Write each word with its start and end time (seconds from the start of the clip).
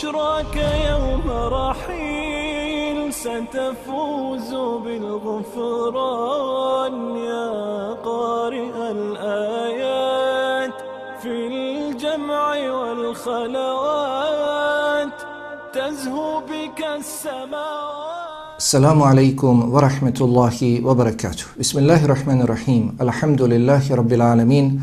بشراك 0.00 0.56
يوم 0.90 1.26
رحيل 1.28 2.98
ستفوز 3.12 4.50
بالغفران 4.84 6.94
يا 7.16 7.50
قارئ 8.08 8.76
الآيات 8.96 10.76
في 11.22 11.34
الجمع 11.52 12.46
والخلوات 12.80 14.36
تزهو 15.74 16.30
بك 16.40 16.80
السماوات. 16.98 18.58
السلام 18.58 18.98
عليكم 19.02 19.74
ورحمة 19.74 20.18
الله 20.20 20.86
وبركاته. 20.86 21.44
بسم 21.60 21.78
الله 21.78 22.04
الرحمن 22.04 22.40
الرحيم. 22.40 22.96
الحمد 23.00 23.42
لله 23.42 23.94
رب 23.94 24.12
العالمين. 24.12 24.80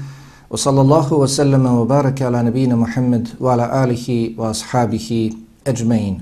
وصلى 0.50 0.80
الله 0.80 1.08
وسلم 1.12 1.64
وبارك 1.66 2.22
على 2.22 2.42
نبينا 2.42 2.76
محمد 2.76 3.28
وعلى 3.40 3.84
آله 3.84 4.06
وأصحابه 4.38 5.08
أجمعين 5.66 6.14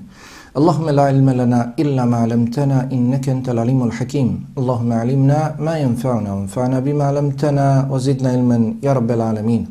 اللهم 0.59 0.87
لا 0.91 1.03
علم 1.11 1.29
لنا 1.31 1.61
إلا 1.83 2.03
ما 2.05 2.17
علمتنا 2.25 2.79
إنك 2.93 3.29
أنت 3.29 3.47
العليم 3.55 3.81
الحكيم 3.89 4.29
اللهم 4.59 4.91
علمنا 4.93 5.41
ما 5.67 5.75
ينفعنا 5.85 6.31
وانفعنا 6.35 6.79
بما 6.87 7.05
علمتنا 7.11 7.67
وزدنا 7.91 8.29
علما 8.35 8.59
يا 8.83 8.93
رب 8.93 9.11
العالمين 9.11 9.65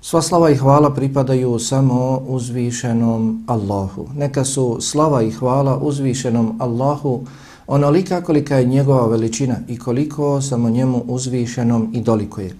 Sva 0.00 0.22
slava 0.22 0.50
i 0.50 0.56
hvala 0.56 0.94
pripadaju 0.94 1.58
samo 1.58 2.22
uzvišenom 2.26 3.44
Allahu. 3.46 4.08
Neka 4.16 4.44
su 4.44 4.78
slava 4.80 5.22
i 5.22 5.30
hvala 5.30 5.76
uzvišenom 5.76 6.56
Allahu 6.60 7.20
onolika 7.66 8.20
kolika 8.20 8.56
je 8.56 8.66
njegova 8.66 9.06
veličina 9.06 9.56
i 9.68 9.78
koliko 9.78 10.40
samo 10.40 10.70
njemu 10.70 11.02
uzvišenom 11.06 11.90
i 11.94 12.00
dolikuje. 12.00 12.54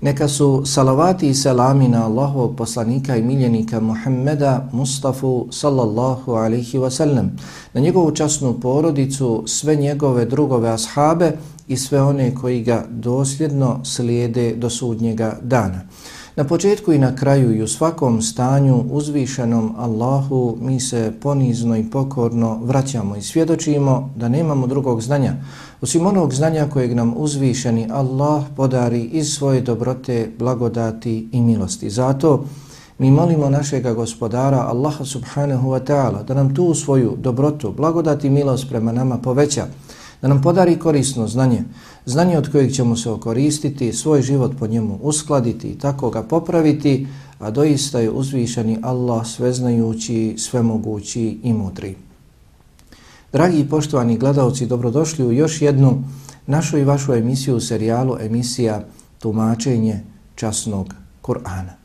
Neka 0.00 0.28
su 0.28 0.62
salavati 0.66 1.28
i 1.28 1.34
selami 1.34 1.88
na 1.88 2.04
Allahovog 2.04 2.56
poslanika 2.56 3.16
i 3.16 3.22
miljenika 3.22 3.80
Muhammeda 3.80 4.68
Mustafa 4.72 5.26
sallallahu 5.50 6.32
alaihi 6.32 6.78
wasallam, 6.78 7.28
na 7.72 7.80
njegovu 7.80 8.10
časnu 8.10 8.60
porodicu, 8.60 9.42
sve 9.46 9.76
njegove 9.76 10.24
drugove 10.24 10.70
ashabe 10.70 11.32
i 11.68 11.76
sve 11.76 12.02
one 12.02 12.34
koji 12.34 12.62
ga 12.62 12.84
dosljedno 12.90 13.80
slijede 13.84 14.54
do 14.56 14.70
sudnjega 14.70 15.38
dana. 15.42 15.80
Na 16.38 16.44
početku 16.44 16.92
i 16.92 16.98
na 16.98 17.16
kraju 17.16 17.56
i 17.56 17.62
u 17.62 17.68
svakom 17.68 18.22
stanju 18.22 18.84
uzvišenom 18.90 19.74
Allahu 19.78 20.56
mi 20.60 20.80
se 20.80 21.12
ponizno 21.20 21.76
i 21.76 21.90
pokorno 21.90 22.60
vraćamo 22.62 23.16
i 23.16 23.22
svjedočimo 23.22 24.10
da 24.16 24.28
nemamo 24.28 24.66
drugog 24.66 25.02
znanja. 25.02 25.32
Osim 25.80 26.06
onog 26.06 26.34
znanja 26.34 26.68
kojeg 26.72 26.94
nam 26.94 27.14
uzvišeni 27.16 27.88
Allah 27.90 28.44
podari 28.56 29.02
iz 29.02 29.28
svoje 29.28 29.60
dobrote, 29.60 30.30
blagodati 30.38 31.28
i 31.32 31.40
milosti. 31.40 31.90
Zato 31.90 32.44
mi 32.98 33.10
molimo 33.10 33.50
našega 33.50 33.92
gospodara 33.92 34.58
Allaha 34.58 35.04
subhanahu 35.04 35.68
wa 35.70 35.80
ta'ala 35.86 36.22
da 36.22 36.34
nam 36.34 36.54
tu 36.54 36.74
svoju 36.74 37.16
dobrotu, 37.18 37.72
blagodati 37.76 38.26
i 38.26 38.30
milost 38.30 38.68
prema 38.68 38.92
nama 38.92 39.18
poveća 39.18 39.66
da 40.22 40.28
nam 40.28 40.42
podari 40.42 40.78
korisno 40.78 41.28
znanje, 41.28 41.64
znanje 42.06 42.38
od 42.38 42.52
kojeg 42.52 42.72
ćemo 42.72 42.96
se 42.96 43.10
okoristiti, 43.10 43.92
svoj 43.92 44.22
život 44.22 44.52
po 44.58 44.66
njemu 44.66 44.98
uskladiti 45.02 45.68
i 45.68 45.78
tako 45.78 46.10
ga 46.10 46.22
popraviti, 46.22 47.06
a 47.38 47.50
doista 47.50 48.00
je 48.00 48.10
uzvišeni 48.10 48.78
Allah 48.82 49.26
sveznajući, 49.26 50.34
svemogući 50.38 51.38
i 51.42 51.52
mudri. 51.52 51.94
Dragi 53.32 53.60
i 53.60 53.68
poštovani 53.68 54.18
gledalci, 54.18 54.66
dobrodošli 54.66 55.26
u 55.26 55.32
još 55.32 55.62
jednu 55.62 56.02
našu 56.46 56.78
i 56.78 56.84
vašu 56.84 57.14
emisiju 57.14 57.56
u 57.56 57.60
serijalu 57.60 58.16
emisija 58.20 58.84
Tumačenje 59.18 60.00
časnog 60.34 60.94
Kur'ana. 61.22 61.76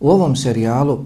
U 0.00 0.10
ovom 0.10 0.36
serijalu 0.36 1.04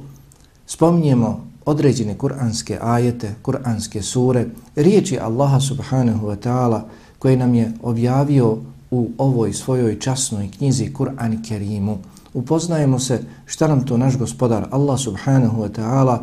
spominjemo 0.66 1.46
određene 1.66 2.19
kuranske 2.19 2.78
ajete, 2.82 3.34
kuranske 3.42 4.02
sure, 4.02 4.47
riječi 4.76 5.19
Allaha 5.19 5.60
subhanahu 5.60 6.26
wa 6.26 6.36
ta'ala 6.36 6.80
koje 7.19 7.36
nam 7.36 7.54
je 7.54 7.72
objavio 7.82 8.58
u 8.91 9.10
ovoj 9.19 9.52
svojoj 9.52 9.98
časnoj 9.98 10.50
knjizi 10.56 10.92
Kur'an 10.94 11.48
Kerimu. 11.48 11.98
Upoznajemo 12.34 12.98
se 12.98 13.20
šta 13.47 13.69
nam 13.69 13.86
to 13.86 13.97
naš 13.97 14.19
gospodar 14.19 14.66
Allah 14.70 15.00
subhanahu 15.00 15.62
wa 15.62 15.69
ta'ala 15.69 16.19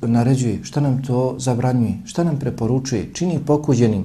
naređuje, 0.00 0.58
šta 0.62 0.80
nam 0.80 1.02
to 1.02 1.34
zabranjuje, 1.38 1.98
šta 2.04 2.24
nam 2.24 2.38
preporučuje, 2.38 3.10
čini 3.14 3.38
pokuđenim. 3.46 4.04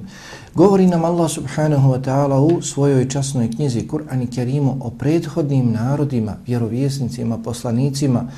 Govori 0.54 0.86
nam 0.86 1.04
Allah 1.04 1.30
subhanahu 1.30 1.88
wa 1.90 2.02
ta'ala 2.04 2.38
u 2.38 2.62
svojoj 2.62 3.08
časnoj 3.08 3.50
knjizi 3.50 3.88
Kur'an 3.88 4.22
i 4.22 4.26
Kerimu 4.26 4.76
o 4.80 4.90
prethodnim 4.90 5.72
narodima, 5.72 6.36
vjerovjesnicima, 6.46 7.38
poslanicima, 7.38 8.28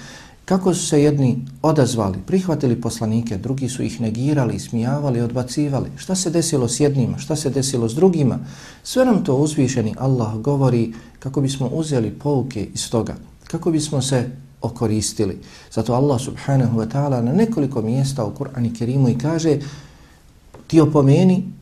Kako 0.51 0.75
su 0.75 0.87
se 0.87 1.03
jedni 1.03 1.47
odazvali, 1.63 2.19
prihvatili 2.27 2.81
poslanike, 2.81 3.37
drugi 3.37 3.69
su 3.69 3.83
ih 3.83 4.01
negirali, 4.01 4.59
smijavali, 4.59 5.21
odbacivali. 5.21 5.91
Šta 5.97 6.15
se 6.15 6.31
desilo 6.31 6.69
s 6.69 6.81
jednima, 6.81 7.19
šta 7.19 7.37
se 7.37 7.51
desilo 7.51 7.89
s 7.89 7.95
drugima? 7.95 8.39
Sve 8.83 9.05
nam 9.05 9.25
to 9.25 9.37
uzvišeni 9.37 9.95
Allah 9.99 10.37
govori 10.37 10.93
kako 11.19 11.41
bismo 11.41 11.69
uzeli 11.69 12.11
pouke 12.11 12.65
iz 12.75 12.91
toga, 12.91 13.15
kako 13.45 13.71
bismo 13.71 14.03
se 14.03 14.31
okoristili. 14.63 15.39
Zato 15.73 15.95
Allah 15.95 16.21
subhanahu 16.21 16.79
wa 16.79 16.89
ta'ala 16.93 17.23
na 17.23 17.33
nekoliko 17.33 17.83
mjesta 17.83 18.25
u 18.25 18.35
Kur'an 18.35 18.67
i 18.67 18.75
Kerimu 18.75 19.09
i 19.09 19.19
kaže 19.19 19.59
ti 20.67 20.81
opomeni, 20.81 21.53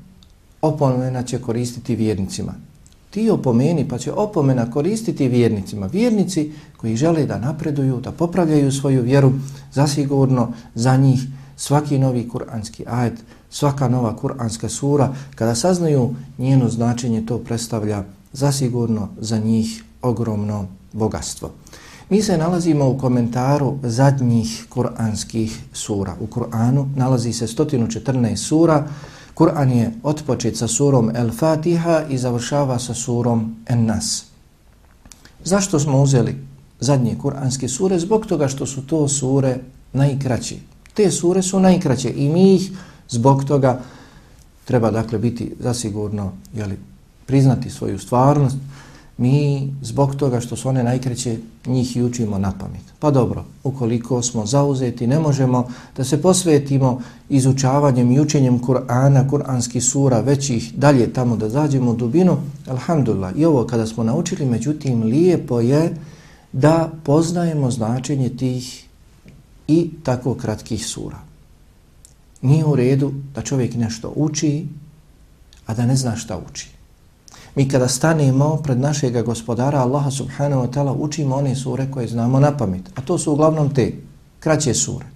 opomena 0.63 1.23
će 1.23 1.39
koristiti 1.39 1.97
vjernicima 1.97 2.68
ti 3.11 3.31
opomeni 3.31 3.89
pa 3.89 3.99
će 3.99 4.13
opomena 4.13 4.71
koristiti 4.71 5.29
vjernicima. 5.29 5.87
Vjernici 5.87 6.53
koji 6.77 6.97
žele 6.97 7.27
da 7.27 7.39
napreduju, 7.39 8.01
da 8.01 8.13
popravljaju 8.13 8.73
svoju 8.73 9.03
vjeru, 9.03 9.33
zasigurno 9.73 10.53
za 10.75 10.97
njih 10.97 11.21
svaki 11.57 11.99
novi 11.99 12.29
kuranski 12.29 12.85
ajet, 12.87 13.15
svaka 13.51 13.89
nova 13.89 14.17
kuranska 14.17 14.69
sura, 14.69 15.15
kada 15.35 15.55
saznaju 15.55 16.15
njeno 16.39 16.69
značenje, 16.69 17.27
to 17.27 17.39
predstavlja 17.39 18.05
zasigurno 18.33 19.09
za 19.19 19.39
njih 19.39 19.85
ogromno 20.03 20.67
bogatstvo. 20.93 21.51
Mi 22.11 22.23
se 22.23 22.39
nalazimo 22.39 22.89
u 22.89 22.99
komentaru 22.99 23.75
zadnjih 23.83 24.67
kuranskih 24.69 25.59
sura. 25.73 26.17
U 26.21 26.27
Kur'anu 26.27 26.87
nalazi 26.97 27.33
se 27.33 27.47
114 27.47 28.37
sura, 28.37 28.87
Kur'an 29.39 29.71
je 29.71 29.93
otpočet 30.03 30.57
sa 30.57 30.67
surom 30.67 31.11
El-Fatiha 31.15 32.01
i 32.11 32.19
završava 32.19 32.79
sa 32.79 32.95
surom 32.95 33.57
En-Nas. 33.67 34.25
Zašto 35.45 35.79
smo 35.79 36.03
uzeli 36.03 36.35
zadnje 36.81 37.17
kur'anske 37.23 37.69
sure? 37.69 37.99
Zbog 37.99 38.27
toga 38.27 38.49
što 38.49 38.67
su 38.67 38.87
to 38.87 39.09
sure 39.09 39.61
najkraće. 39.93 40.57
Te 40.95 41.11
sure 41.11 41.43
su 41.43 41.61
najkraće 41.61 42.11
i 42.17 42.29
mi 42.29 42.55
ih 42.55 42.71
zbog 43.09 43.45
toga 43.45 43.81
treba 44.65 44.91
dakle 44.91 45.19
biti 45.19 45.55
zasigurno 45.61 46.33
jeli, 46.55 46.79
priznati 47.27 47.71
svoju 47.71 47.99
stvarnost, 47.99 48.57
mi 49.19 49.73
zbog 49.83 50.15
toga 50.15 50.41
što 50.41 50.57
su 50.57 50.69
one 50.69 50.83
najkreće 50.83 51.39
njih 51.67 51.97
i 51.97 52.03
učimo 52.03 52.39
na 52.39 52.53
pamet. 52.59 52.81
Pa 52.99 53.11
dobro, 53.11 53.45
ukoliko 53.65 54.23
smo 54.23 54.47
zauzeti, 54.47 55.07
ne 55.07 55.19
možemo 55.19 55.69
da 55.97 56.05
se 56.05 56.23
posvetimo 56.23 57.03
izučavanjem 57.29 58.13
i 58.13 58.21
učenjem 58.21 58.61
Kur'ana, 58.61 59.29
Kur'anskih 59.31 59.81
sura, 59.81 60.21
već 60.21 60.51
ih 60.51 60.73
dalje 60.75 61.13
tamo 61.13 61.37
da 61.37 61.49
zađemo 61.49 61.91
u 61.91 61.97
dubinu, 61.97 62.37
alhamdulillah. 62.69 63.33
I 63.37 63.45
ovo 63.45 63.67
kada 63.67 63.87
smo 63.87 64.05
naučili, 64.05 64.47
međutim, 64.47 65.03
lijepo 65.03 65.61
je 65.61 65.97
da 66.53 66.91
poznajemo 67.05 67.71
značenje 67.71 68.29
tih 68.29 68.87
i 69.69 69.91
tako 70.03 70.35
kratkih 70.35 70.87
sura. 70.87 71.19
Nije 72.43 72.65
u 72.65 72.77
redu 72.77 73.13
da 73.35 73.43
čovjek 73.43 73.75
nešto 73.75 74.13
uči, 74.17 74.67
a 75.67 75.75
da 75.75 75.87
ne 75.87 75.97
zna 75.97 76.17
šta 76.17 76.41
uči. 76.51 76.78
Mi 77.55 77.69
kada 77.69 77.89
stanemo 77.89 78.57
pred 78.57 78.81
našeg 78.81 79.25
gospodara 79.25 79.81
Allaha 79.81 80.11
subhanahu 80.11 80.63
wa 80.63 80.71
ta'ala 80.71 80.93
učimo 80.99 81.37
one 81.37 81.57
sure 81.57 81.91
koje 81.91 82.09
znamo 82.09 82.41
na 82.41 82.57
pamet. 82.57 82.91
A 82.97 83.01
to 83.01 83.19
su 83.19 83.33
uglavnom 83.33 83.75
te 83.75 83.93
kraće 84.41 84.75
sure. 84.75 85.07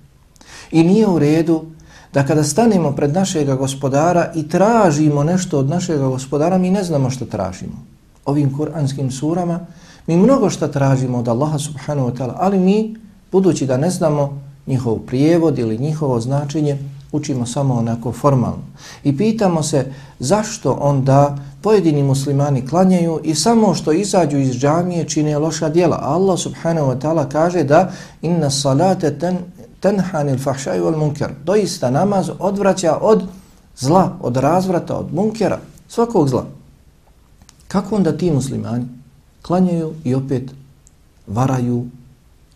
I 0.71 0.83
nije 0.83 1.07
u 1.07 1.19
redu 1.19 1.65
da 2.13 2.27
kada 2.27 2.45
stanemo 2.45 2.93
pred 2.93 3.13
našeg 3.13 3.57
gospodara 3.57 4.33
i 4.35 4.49
tražimo 4.49 5.25
nešto 5.25 5.59
od 5.59 5.69
našeg 5.69 6.01
gospodara, 6.01 6.59
mi 6.59 6.71
ne 6.71 6.85
znamo 6.85 7.11
što 7.11 7.25
tražimo. 7.25 7.85
Ovim 8.25 8.57
kuranskim 8.57 9.11
surama 9.11 9.61
mi 10.07 10.17
mnogo 10.17 10.51
što 10.51 10.69
tražimo 10.69 11.19
od 11.19 11.29
Allaha 11.29 11.59
subhanahu 11.59 12.09
wa 12.09 12.17
ta'ala, 12.17 12.35
ali 12.37 12.59
mi, 12.59 12.97
budući 13.33 13.67
da 13.67 13.77
ne 13.77 13.91
znamo 13.91 14.43
njihov 14.67 14.99
prijevod 14.99 15.59
ili 15.59 15.79
njihovo 15.79 16.21
značenje, 16.21 16.79
učimo 17.13 17.47
samo 17.47 17.75
onako 17.75 18.13
formalno. 18.13 18.63
I 19.05 19.17
pitamo 19.17 19.63
se 19.63 19.93
zašto 20.19 20.73
onda 20.73 21.37
pojedini 21.63 22.03
muslimani 22.03 22.67
klanjaju 22.67 23.21
i 23.25 23.35
samo 23.35 23.75
što 23.75 23.93
izađu 23.93 24.39
iz 24.39 24.55
džamije 24.55 25.09
čine 25.09 25.39
loša 25.39 25.69
djela. 25.69 25.99
Allah 26.03 26.39
subhanahu 26.39 26.87
wa 26.87 26.99
ta'ala 27.01 27.29
kaže 27.29 27.65
da 27.65 27.93
inna 28.23 28.51
salate 28.51 29.19
ten, 29.19 29.39
tenhanil 29.81 30.39
fahšaju 30.39 30.87
al 30.87 30.97
munker. 30.97 31.31
Doista 31.45 31.91
namaz 31.91 32.31
odvraća 32.39 32.99
od 33.01 33.23
zla, 33.77 34.17
od 34.21 34.37
razvrata, 34.37 34.97
od 34.97 35.15
munkera, 35.15 35.59
svakog 35.89 36.29
zla. 36.29 36.47
Kako 37.69 37.97
onda 37.97 38.17
ti 38.17 38.31
muslimani 38.31 38.85
klanjaju 39.43 39.93
i 40.05 40.15
opet 40.15 40.51
varaju, 41.27 41.87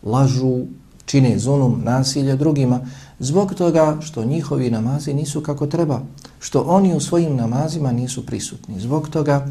lažu, 0.03 0.59
čine 1.05 1.39
zulum, 1.39 1.81
nasilje 1.83 2.35
drugima, 2.35 2.79
zbog 3.19 3.53
toga 3.53 3.97
što 4.01 4.25
njihovi 4.25 4.71
namazi 4.71 5.13
nisu 5.13 5.41
kako 5.41 5.67
treba, 5.67 6.01
što 6.39 6.61
oni 6.61 6.95
u 6.95 6.99
svojim 6.99 7.35
namazima 7.35 7.91
nisu 7.91 8.25
prisutni. 8.25 8.79
Zbog 8.79 9.09
toga 9.09 9.47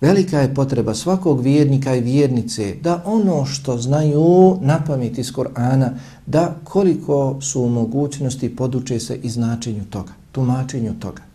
velika 0.00 0.38
je 0.38 0.54
potreba 0.54 0.94
svakog 0.94 1.40
vjernika 1.40 1.94
i 1.94 2.00
vjernice 2.00 2.74
da 2.82 3.02
ono 3.04 3.46
što 3.46 3.78
znaju 3.78 4.56
na 4.60 4.84
pamet 4.86 5.18
iz 5.18 5.32
Korana, 5.32 5.90
da 6.26 6.54
koliko 6.64 7.36
su 7.40 7.68
mogućnosti 7.68 8.56
poduče 8.56 9.00
se 9.00 9.16
i 9.22 9.30
značenju 9.30 9.84
toga, 9.90 10.12
tumačenju 10.32 10.94
toga. 11.00 11.31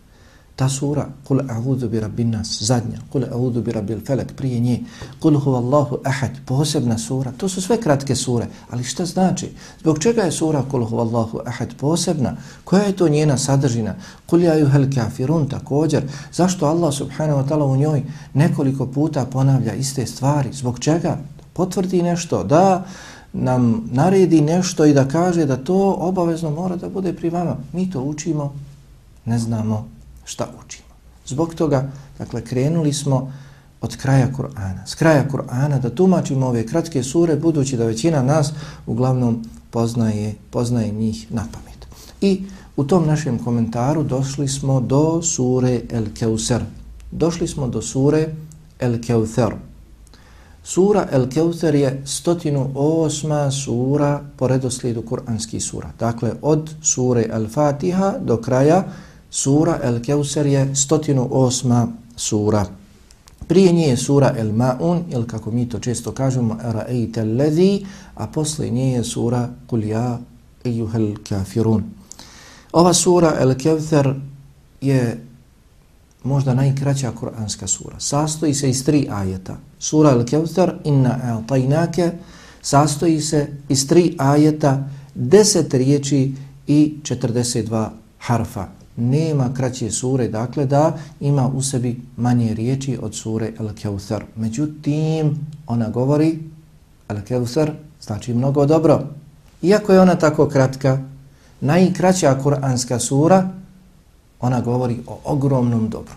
Ta 0.58 0.66
sura, 0.68 1.06
kul 1.22 1.38
a'udhu 1.46 1.86
bi 1.88 2.00
rabbin 2.00 2.32
nas, 2.34 2.56
zadnja, 2.66 2.98
kul 3.12 3.22
a'udhu 3.22 3.60
bi 3.62 3.72
rabbil 3.72 4.00
felek, 4.06 4.32
prije 4.36 4.60
nje, 4.60 4.78
kul 5.22 5.38
huvallahu 5.38 5.98
ahad, 6.04 6.30
posebna 6.46 6.96
sura, 6.98 7.32
to 7.36 7.48
su 7.48 7.62
sve 7.62 7.76
kratke 7.80 8.16
sure, 8.16 8.48
ali 8.70 8.84
šta 8.84 9.04
znači? 9.06 9.50
Zbog 9.80 9.98
čega 10.02 10.22
je 10.22 10.32
sura 10.32 10.64
kul 10.70 10.84
huvallahu 10.84 11.40
ahad 11.46 11.74
posebna? 11.76 12.32
Koja 12.64 12.82
je 12.82 12.96
to 12.96 13.08
njena 13.08 13.36
sadržina? 13.38 13.94
Kul 14.26 14.42
ja 14.42 14.56
juhel 14.58 14.86
kafirun 14.94 15.46
također, 15.48 16.02
zašto 16.32 16.66
Allah 16.66 16.94
subhanahu 16.94 17.38
wa 17.40 17.48
ta'ala 17.48 17.64
u 17.64 17.76
njoj 17.76 18.02
nekoliko 18.34 18.86
puta 18.86 19.24
ponavlja 19.24 19.74
iste 19.74 20.06
stvari? 20.06 20.52
Zbog 20.52 20.80
čega? 20.80 21.18
Potvrdi 21.52 22.02
nešto, 22.02 22.42
da 22.44 22.84
nam 23.32 23.88
naredi 23.92 24.40
nešto 24.40 24.84
i 24.84 24.94
da 24.94 25.08
kaže 25.08 25.46
da 25.46 25.56
to 25.56 25.96
obavezno 26.00 26.50
mora 26.50 26.76
da 26.76 26.88
bude 26.88 27.12
pri 27.12 27.30
vama. 27.30 27.56
Mi 27.72 27.90
to 27.90 28.02
učimo, 28.02 28.54
ne 29.24 29.38
znamo 29.38 29.97
šta 30.28 30.48
učimo. 30.64 30.88
Zbog 31.26 31.54
toga, 31.54 31.90
dakle, 32.18 32.44
krenuli 32.44 32.92
smo 32.92 33.32
od 33.80 33.96
kraja 33.96 34.28
Kur'ana, 34.36 34.86
s 34.86 34.94
kraja 34.94 35.24
Kur'ana 35.28 35.80
da 35.80 35.94
tumačimo 35.94 36.46
ove 36.46 36.66
kratke 36.66 37.02
sure, 37.02 37.36
budući 37.36 37.76
da 37.76 37.84
većina 37.84 38.22
nas 38.22 38.52
uglavnom 38.86 39.44
poznaje, 39.70 40.34
poznaje 40.50 40.92
njih 40.92 41.32
na 41.32 41.46
pamet. 41.52 41.86
I 42.20 42.42
u 42.76 42.84
tom 42.84 43.06
našem 43.06 43.38
komentaru 43.38 44.02
došli 44.02 44.48
smo 44.48 44.80
do 44.80 45.22
sure 45.22 45.80
El 45.90 46.06
Keuser. 46.18 46.62
Došli 47.10 47.48
smo 47.48 47.68
do 47.68 47.82
sure 47.82 48.28
El 48.78 49.00
Keuser. 49.06 49.54
Sura 50.64 51.06
El 51.10 51.28
Keusar 51.28 51.74
je 51.74 52.02
108. 52.06 53.50
sura 53.64 54.20
po 54.36 54.48
redoslijedu 54.48 55.02
Kur'anskih 55.02 55.60
sura. 55.60 55.90
Dakle, 55.98 56.32
od 56.42 56.70
sure 56.82 57.26
El 57.30 57.48
Fatiha 57.48 58.14
do 58.20 58.36
kraja 58.36 58.84
Sura 59.30 59.78
El 59.82 60.00
Keuser 60.02 60.46
je 60.46 60.74
108. 60.74 61.86
sura. 62.16 62.66
Prije 63.46 63.72
nje 63.72 63.86
je 63.86 63.96
sura 63.96 64.34
El 64.36 64.52
Ma'un, 64.52 65.02
ili 65.10 65.26
kako 65.26 65.50
mi 65.50 65.68
to 65.68 65.78
često 65.78 66.12
kažemo, 66.12 66.58
Ra'ejte 66.62 67.36
lezi, 67.36 67.84
a 68.14 68.26
posle 68.26 68.70
nje 68.70 68.92
je 68.92 69.04
sura 69.04 69.48
Kul 69.66 69.84
ja 69.84 70.18
ejuhel 70.64 71.14
kafirun. 71.28 71.84
Ova 72.72 72.94
sura 72.94 73.34
El 73.38 73.54
Keusar 73.54 74.14
je 74.80 75.24
možda 76.24 76.54
najkraća 76.54 77.12
kuranska 77.12 77.66
sura. 77.66 78.00
Sastoji 78.00 78.54
se 78.54 78.70
iz 78.70 78.84
tri 78.84 79.08
ajeta. 79.10 79.56
Sura 79.78 80.10
El 80.10 80.24
Keusar, 80.24 80.74
inna 80.84 81.18
a'tajnake, 81.22 82.10
sastoji 82.62 83.20
se 83.20 83.46
iz 83.68 83.88
tri 83.88 84.14
ajeta, 84.18 84.88
deset 85.14 85.74
riječi 85.74 86.34
i 86.66 86.94
42 87.02 87.88
harfa 88.18 88.77
nema 88.98 89.54
kraće 89.54 89.90
sure, 89.90 90.28
dakle 90.28 90.66
da 90.66 90.98
ima 91.20 91.48
u 91.54 91.62
sebi 91.62 92.00
manje 92.16 92.54
riječi 92.54 92.98
od 93.02 93.14
sure 93.14 93.52
Al-Kawthar. 93.58 94.22
Međutim, 94.36 95.38
ona 95.66 95.88
govori 95.88 96.38
Al-Kawthar 97.08 97.70
znači 98.02 98.34
mnogo 98.34 98.66
dobro. 98.66 99.00
Iako 99.62 99.92
je 99.92 100.00
ona 100.00 100.14
tako 100.14 100.48
kratka, 100.48 100.98
najkraća 101.60 102.38
kuranska 102.42 102.98
sura, 102.98 103.50
ona 104.40 104.60
govori 104.60 104.96
o 105.06 105.18
ogromnom 105.24 105.88
dobru. 105.88 106.14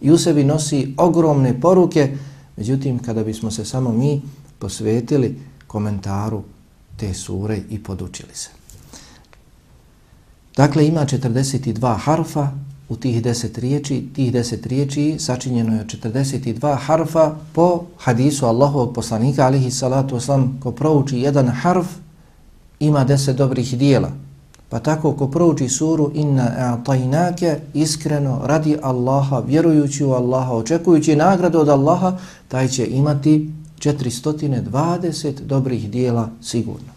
I 0.00 0.10
u 0.10 0.18
sebi 0.18 0.44
nosi 0.44 0.94
ogromne 0.96 1.60
poruke, 1.60 2.16
međutim, 2.56 2.98
kada 2.98 3.24
bismo 3.24 3.50
se 3.50 3.64
samo 3.64 3.92
mi 3.92 4.22
posvetili 4.58 5.40
komentaru 5.66 6.42
te 6.96 7.14
sure 7.14 7.60
i 7.70 7.82
podučili 7.82 8.34
se. 8.34 8.50
Dakle, 10.56 10.86
ima 10.86 11.00
42 11.00 11.96
harfa 11.96 12.48
u 12.88 12.96
tih 12.96 13.22
10 13.22 13.60
riječi. 13.60 14.08
Tih 14.14 14.32
10 14.32 14.66
riječi 14.66 15.16
sačinjeno 15.18 15.76
je 15.76 15.84
42 15.84 16.76
harfa 16.78 17.34
po 17.52 17.82
hadisu 17.98 18.46
Allahovog 18.46 18.94
poslanika, 18.94 19.46
alihi 19.46 19.70
salatu 19.70 20.16
oslam, 20.16 20.58
ko 20.62 20.72
prouči 20.72 21.18
jedan 21.18 21.48
harf, 21.48 21.86
ima 22.80 23.06
10 23.06 23.32
dobrih 23.32 23.78
dijela. 23.78 24.10
Pa 24.68 24.78
tako, 24.78 25.12
ko 25.12 25.28
prouči 25.28 25.68
suru 25.68 26.10
inna 26.14 26.50
a'tajnake, 26.58 27.58
iskreno, 27.74 28.40
radi 28.44 28.76
Allaha, 28.82 29.38
vjerujući 29.38 30.04
u 30.04 30.12
Allaha, 30.12 30.52
očekujući 30.52 31.16
nagradu 31.16 31.58
od 31.58 31.68
Allaha, 31.68 32.18
taj 32.48 32.68
će 32.68 32.86
imati 32.86 33.50
420 33.78 35.40
dobrih 35.40 35.90
dijela 35.90 36.30
sigurno. 36.42 36.92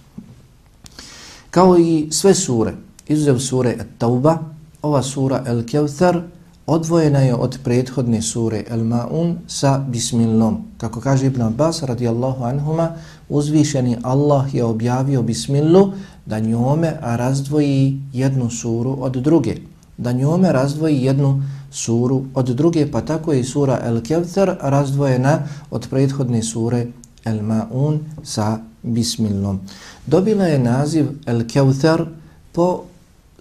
Kao 1.50 1.78
i 1.78 2.08
sve 2.12 2.36
sure, 2.36 2.74
izuzev 3.10 3.40
sure 3.40 3.76
At-Tauba, 3.80 4.38
ova 4.82 5.02
sura 5.04 5.44
El-Kevthar 5.46 6.22
odvojena 6.68 7.20
je 7.20 7.36
od 7.36 7.58
prethodne 7.64 8.22
sure 8.22 8.64
El-Ma'un 8.70 9.36
sa 9.48 9.78
Bismillom. 9.78 10.58
Kako 10.78 11.02
kaže 11.02 11.26
Ibn 11.28 11.42
Abbas 11.42 11.84
radijallahu 11.84 12.44
anhuma, 12.44 12.92
uzvišeni 13.30 13.98
Allah 14.04 14.56
je 14.56 14.64
objavio 14.64 15.24
Bismillu 15.24 15.92
da 16.26 16.40
njome 16.40 16.94
razdvoji 17.02 18.02
jednu 18.14 18.50
suru 18.50 18.98
od 19.00 19.18
druge. 19.18 19.56
Da 19.98 20.12
njome 20.12 20.52
razdvoji 20.52 21.04
jednu 21.04 21.44
suru 21.72 22.24
od 22.34 22.50
druge, 22.50 22.92
pa 22.92 23.02
tako 23.02 23.34
je 23.34 23.44
sura 23.44 23.80
El-Kevthar 23.84 24.56
razdvojena 24.62 25.40
od 25.72 25.88
prethodne 25.90 26.44
sure 26.44 26.86
El-Ma'un 27.26 28.00
sa 28.24 28.60
Bismillom. 28.84 29.60
Dobila 30.06 30.46
je 30.46 30.60
naziv 30.60 31.10
El-Kevthar 31.26 32.06
po 32.52 32.84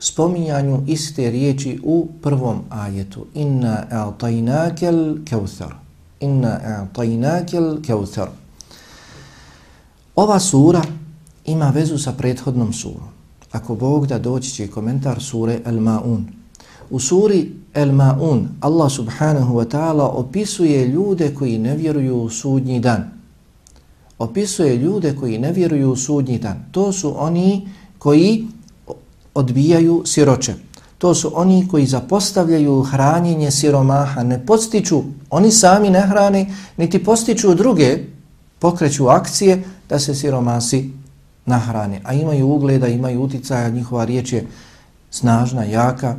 spominjanju 0.00 0.82
iste 0.86 1.30
riječi 1.30 1.80
u 1.84 2.08
prvom 2.22 2.60
ajetu. 2.70 3.26
Inna 3.34 3.84
a'tajnakel 3.90 5.24
kevthar. 5.24 5.74
Inna 6.20 6.60
a'tajnakel 6.64 7.82
kevthar. 7.86 8.28
Ova 10.16 10.40
sura 10.40 10.82
ima 11.44 11.70
vezu 11.70 11.98
sa 11.98 12.12
prethodnom 12.12 12.72
surom. 12.72 13.08
Ako 13.52 13.74
Bog 13.74 14.06
da 14.06 14.18
doći 14.18 14.50
će 14.50 14.68
komentar 14.68 15.22
sure 15.22 15.60
El-Ma'un. 15.64 16.22
U 16.90 17.00
suri 17.00 17.52
El-Ma'un 17.74 18.46
Allah 18.60 18.92
subhanahu 18.92 19.54
wa 19.54 19.64
ta'ala 19.64 20.02
opisuje 20.02 20.86
ljude 20.86 21.34
koji 21.34 21.58
ne 21.58 21.76
vjeruju 21.76 22.16
u 22.16 22.30
sudnji 22.30 22.80
dan. 22.80 23.10
Opisuje 24.18 24.76
ljude 24.76 25.16
koji 25.16 25.38
ne 25.38 25.52
vjeruju 25.52 25.90
u 25.90 25.96
sudnji 25.96 26.38
dan. 26.38 26.64
To 26.72 26.92
su 26.92 27.14
oni 27.24 27.68
koji 27.98 28.46
odbijaju 29.38 30.02
siroče. 30.06 30.54
To 30.98 31.14
su 31.14 31.32
oni 31.34 31.68
koji 31.68 31.86
zapostavljaju 31.86 32.82
hranjenje 32.82 33.50
siromaha, 33.50 34.22
ne 34.22 34.46
postiču, 34.46 35.02
oni 35.30 35.50
sami 35.50 35.90
ne 35.90 36.00
hrane, 36.00 36.46
niti 36.76 37.04
postiču 37.04 37.54
druge, 37.54 37.98
pokreću 38.58 39.08
akcije 39.08 39.62
da 39.88 39.98
se 39.98 40.14
siromasi 40.14 40.90
nahrane. 41.46 42.00
A 42.04 42.12
imaju 42.14 42.48
ugleda, 42.48 42.88
imaju 42.88 43.22
uticaja, 43.22 43.68
njihova 43.68 44.04
riječ 44.04 44.32
je 44.32 44.46
snažna, 45.10 45.64
jaka, 45.64 46.16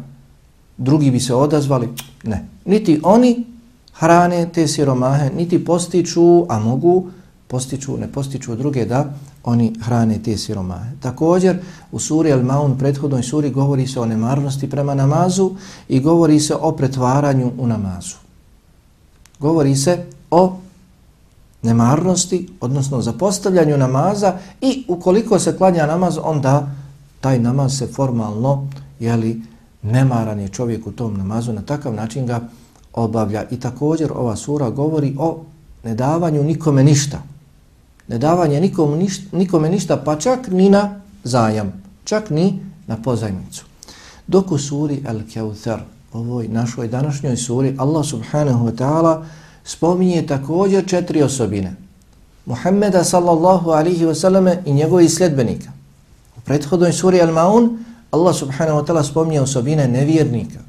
drugi 0.77 1.11
bi 1.11 1.19
se 1.19 1.33
odazvali, 1.33 1.89
ne. 2.23 2.45
Niti 2.65 3.01
oni 3.03 3.45
hrane 3.93 4.49
te 4.53 4.67
siromahe, 4.67 5.29
niti 5.38 5.65
postiču, 5.65 6.45
a 6.49 6.59
mogu 6.59 7.07
postiču, 7.49 7.97
ne 7.97 8.07
postiču 8.11 8.55
druge 8.55 8.85
da 8.85 9.05
oni 9.43 9.73
hrane 9.81 10.19
te 10.23 10.37
siromahe. 10.37 10.91
Također 10.99 11.57
u 11.91 11.99
suri 11.99 12.31
Al-Maun, 12.31 12.77
prethodnoj 12.77 13.23
suri, 13.23 13.49
govori 13.49 13.87
se 13.87 13.99
o 13.99 14.05
nemarnosti 14.05 14.69
prema 14.69 14.93
namazu 14.93 15.51
i 15.87 15.99
govori 15.99 16.39
se 16.39 16.55
o 16.55 16.71
pretvaranju 16.71 17.51
u 17.57 17.67
namazu. 17.67 18.15
Govori 19.39 19.75
se 19.75 20.05
o 20.31 20.57
nemarnosti, 21.61 22.49
odnosno 22.61 23.01
zapostavljanju 23.01 23.77
namaza 23.77 24.37
i 24.61 24.85
ukoliko 24.87 25.39
se 25.39 25.57
klanja 25.57 25.85
namaz, 25.85 26.17
onda 26.23 26.71
taj 27.21 27.39
namaz 27.39 27.77
se 27.77 27.87
formalno, 27.87 28.67
jeli, 28.99 29.41
nemaran 29.81 30.39
je 30.39 30.47
čovjek 30.47 30.87
u 30.87 30.91
tom 30.91 31.17
namazu, 31.17 31.53
na 31.53 31.61
takav 31.61 31.93
način 31.93 32.25
ga 32.25 32.41
obavlja. 32.93 33.43
I 33.51 33.59
također 33.59 34.11
ova 34.15 34.35
sura 34.35 34.69
govori 34.69 35.15
o 35.19 35.43
nedavanju 35.83 36.43
nikome 36.43 36.83
ništa. 36.83 37.21
Nedavanje 38.09 38.61
nikome 38.61 38.97
ništa, 38.97 39.37
nikome 39.37 39.69
ništa, 39.69 39.97
pa 39.97 40.15
čak 40.15 40.47
ni 40.47 40.69
na 40.69 41.01
zajam, 41.23 41.73
čak 42.03 42.29
ni 42.29 42.59
na 42.87 42.97
pozajmicu. 42.97 43.65
Dok 44.27 44.51
u 44.51 44.57
suri 44.57 45.03
Al-Kawthar, 45.05 45.79
ovoj 46.13 46.47
našoj 46.47 46.87
današnjoj 46.87 47.37
suri, 47.37 47.75
Allah 47.77 48.05
subhanahu 48.05 48.65
wa 48.65 48.75
ta'ala 48.75 49.25
spominje 49.63 50.27
također 50.27 50.87
četiri 50.87 51.21
osobine. 51.21 51.75
Muhammeda 52.45 53.03
sallallahu 53.03 53.69
alihi 53.69 54.05
wasallam 54.05 54.57
i 54.65 54.73
njegovih 54.73 55.11
sljedbenika. 55.11 55.71
U 56.37 56.41
prethodnoj 56.41 56.93
suri 56.93 57.21
Al-Maun 57.21 57.77
Allah 58.11 58.35
subhanahu 58.35 58.79
wa 58.79 58.85
ta'ala 58.85 59.03
spominje 59.03 59.41
osobine 59.41 59.87
nevjernika. 59.87 60.59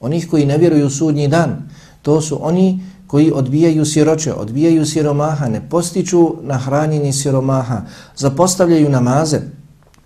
Onih 0.00 0.30
koji 0.30 0.46
ne 0.46 0.58
vjeruju 0.58 0.86
u 0.86 0.90
sudnji 0.90 1.28
dan. 1.28 1.68
To 2.02 2.20
su 2.20 2.38
oni 2.46 2.82
koji 3.10 3.32
odbijaju 3.34 3.84
siroče, 3.84 4.32
odbijaju 4.32 4.86
siromaha, 4.86 5.48
ne 5.48 5.60
postiču 5.70 6.34
na 6.42 6.58
hranjeni 6.58 7.12
siromaha, 7.12 7.80
zapostavljaju 8.16 8.88
namaze, 8.88 9.40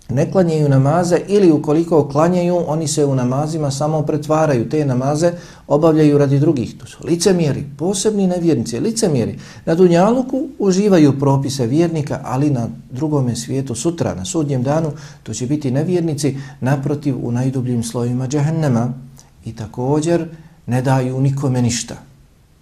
ne 0.09 0.31
klanjaju 0.31 0.69
namaze 0.69 1.19
ili 1.27 1.51
ukoliko 1.51 2.07
klanjaju, 2.07 2.63
oni 2.67 2.87
se 2.87 3.05
u 3.05 3.15
namazima 3.15 3.71
samo 3.71 4.01
pretvaraju. 4.01 4.69
Te 4.69 4.85
namaze 4.85 5.31
obavljaju 5.67 6.17
radi 6.17 6.39
drugih. 6.39 6.77
To 6.77 6.85
su 6.85 6.97
licemjeri, 7.07 7.65
posebni 7.77 8.27
nevjernici, 8.27 8.79
licemjeri. 8.79 9.39
Na 9.65 9.75
Dunjaluku 9.75 10.47
uživaju 10.59 11.19
propise 11.19 11.67
vjernika, 11.67 12.19
ali 12.23 12.49
na 12.49 12.67
drugome 12.91 13.35
svijetu 13.35 13.75
sutra, 13.75 14.15
na 14.15 14.25
sudnjem 14.25 14.63
danu, 14.63 14.91
to 15.23 15.33
će 15.33 15.47
biti 15.47 15.71
nevjernici 15.71 16.37
naprotiv 16.61 17.15
u 17.27 17.31
najdubljim 17.31 17.83
slojima 17.83 18.27
džehennema 18.27 18.93
i 19.45 19.55
također 19.55 20.27
ne 20.65 20.81
daju 20.81 21.21
nikome 21.21 21.61
ništa. 21.61 22.14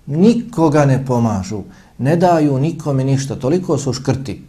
Nikoga 0.05 0.85
ne 0.85 1.05
pomažu, 1.05 1.63
ne 1.97 2.15
daju 2.15 2.59
nikome 2.59 3.03
ništa, 3.03 3.35
toliko 3.35 3.77
su 3.77 3.93
škrti 3.93 4.41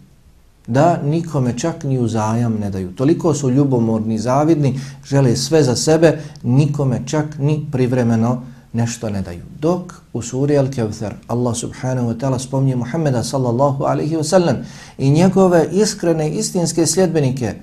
da 0.67 1.03
nikome 1.03 1.59
čak 1.59 1.85
ni 1.85 1.99
uzajam 1.99 2.57
ne 2.61 2.71
daju. 2.71 2.93
Toliko 2.93 3.35
su 3.35 3.51
ljubomorni, 3.51 4.19
zavidni, 4.19 4.81
žele 5.05 5.37
sve 5.37 5.63
za 5.63 5.77
sebe, 5.77 6.19
nikome 6.43 7.03
čak 7.07 7.39
ni 7.39 7.67
privremeno 7.73 8.43
nešto 8.73 9.11
ne 9.11 9.23
daju. 9.23 9.43
Dok 9.61 9.93
u 10.13 10.23
suri 10.23 10.55
Al-Kevthar 10.55 11.13
Allah 11.27 11.57
subhanahu 11.57 12.09
wa 12.09 12.19
ta'ala 12.19 12.39
spomnije 12.39 12.77
Muhammeda 12.77 13.25
sallallahu 13.25 13.85
alaihi 13.85 14.17
wa 14.17 14.25
sallam 14.25 14.57
i 14.99 15.11
njegove 15.11 15.69
iskrene 15.73 16.31
istinske 16.31 16.87
sljedbenike, 16.87 17.55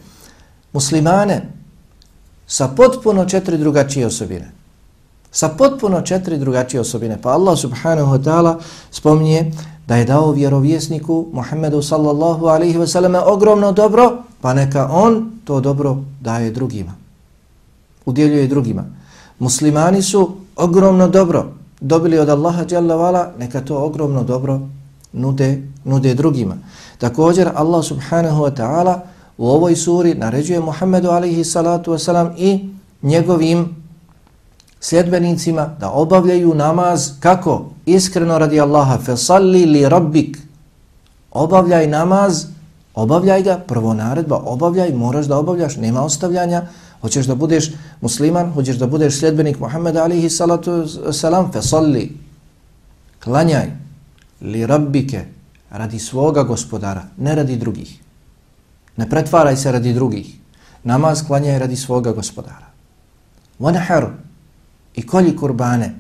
muslimane, 0.74 1.41
sa 2.48 2.67
potpuno 2.67 3.25
četiri 3.25 3.57
drugačije 3.57 4.05
osobine. 4.05 4.51
Sa 5.31 5.50
potpuno 5.50 6.01
četiri 6.01 6.38
drugačije 6.38 6.81
osobine. 6.81 7.21
Pa 7.21 7.29
Allah 7.29 7.59
subhanahu 7.59 8.11
wa 8.11 8.23
ta'ala 8.23 8.59
spominje 8.91 9.51
da 9.88 9.95
je 9.95 10.05
dao 10.05 10.31
vjerovjesniku 10.31 11.25
Muhammedu 11.33 11.81
sallallahu 11.81 12.45
alaihi 12.45 12.77
ve 12.77 12.88
selleme 12.88 13.19
ogromno 13.19 13.71
dobro, 13.71 14.23
pa 14.41 14.53
neka 14.53 14.89
on 14.91 15.31
to 15.45 15.61
dobro 15.61 15.97
daje 16.21 16.51
drugima. 16.51 16.93
Udjeljuje 18.05 18.47
drugima. 18.47 18.85
Muslimani 19.39 20.01
su 20.01 20.31
ogromno 20.55 21.07
dobro 21.07 21.45
dobili 21.81 22.19
od 22.19 22.29
Allaha 22.29 22.65
dželle 22.65 22.95
vala, 22.95 23.31
neka 23.39 23.61
to 23.61 23.83
ogromno 23.83 24.23
dobro 24.23 24.59
nude, 25.13 25.61
nude 25.83 26.13
drugima. 26.13 26.55
Također 26.97 27.50
Allah 27.55 27.85
subhanahu 27.85 28.43
wa 28.43 28.55
ta'ala 28.55 29.00
u 29.38 29.50
ovoj 29.50 29.75
suri 29.75 30.13
naređuje 30.15 30.59
Muhammedu 30.59 31.09
alaihi 31.09 31.43
salatu 31.43 31.91
wasalam 31.91 32.31
i 32.38 32.69
njegovim 33.01 33.80
sljedbenicima 34.81 35.75
da 35.79 35.91
obavljaju 35.91 36.53
namaz 36.53 37.11
kako? 37.19 37.69
Iskreno 37.85 38.38
radi 38.38 38.61
Allaha. 38.61 38.97
Fesalli 38.97 39.65
li 39.65 39.89
rabbik. 39.89 40.38
Obavljaj 41.31 41.88
namaz, 41.88 42.45
obavljaj 42.95 43.43
ga, 43.43 43.57
prvo 43.67 43.93
naredba, 43.93 44.41
obavljaj, 44.45 44.93
moraš 44.93 45.25
da 45.25 45.38
obavljaš, 45.38 45.77
nema 45.77 46.01
ostavljanja. 46.01 46.67
Hoćeš 47.01 47.25
da 47.25 47.35
budeš 47.35 47.71
musliman, 48.01 48.51
hoćeš 48.53 48.75
da 48.75 48.88
budeš 48.88 49.19
sljedbenik 49.19 49.59
Muhammeda 49.59 50.03
alihi 50.03 50.29
salatu 50.29 50.85
salam, 51.11 51.51
fesalli. 51.51 52.17
Klanjaj 53.23 53.71
li 54.41 54.65
rabbike 54.67 55.25
radi 55.71 56.00
svoga 56.00 56.43
gospodara, 56.43 57.03
ne 57.17 57.35
radi 57.35 57.55
drugih. 57.55 58.00
Ne 58.97 59.09
pretvaraj 59.09 59.57
se 59.57 59.71
radi 59.71 59.93
drugih. 59.93 60.35
Namaz 60.83 61.23
klanjaj 61.27 61.59
radi 61.59 61.75
svoga 61.75 62.11
gospodara. 62.11 62.65
Wanahar, 63.59 64.09
i 64.95 65.07
kolji 65.07 65.36
kurbane. 65.36 65.95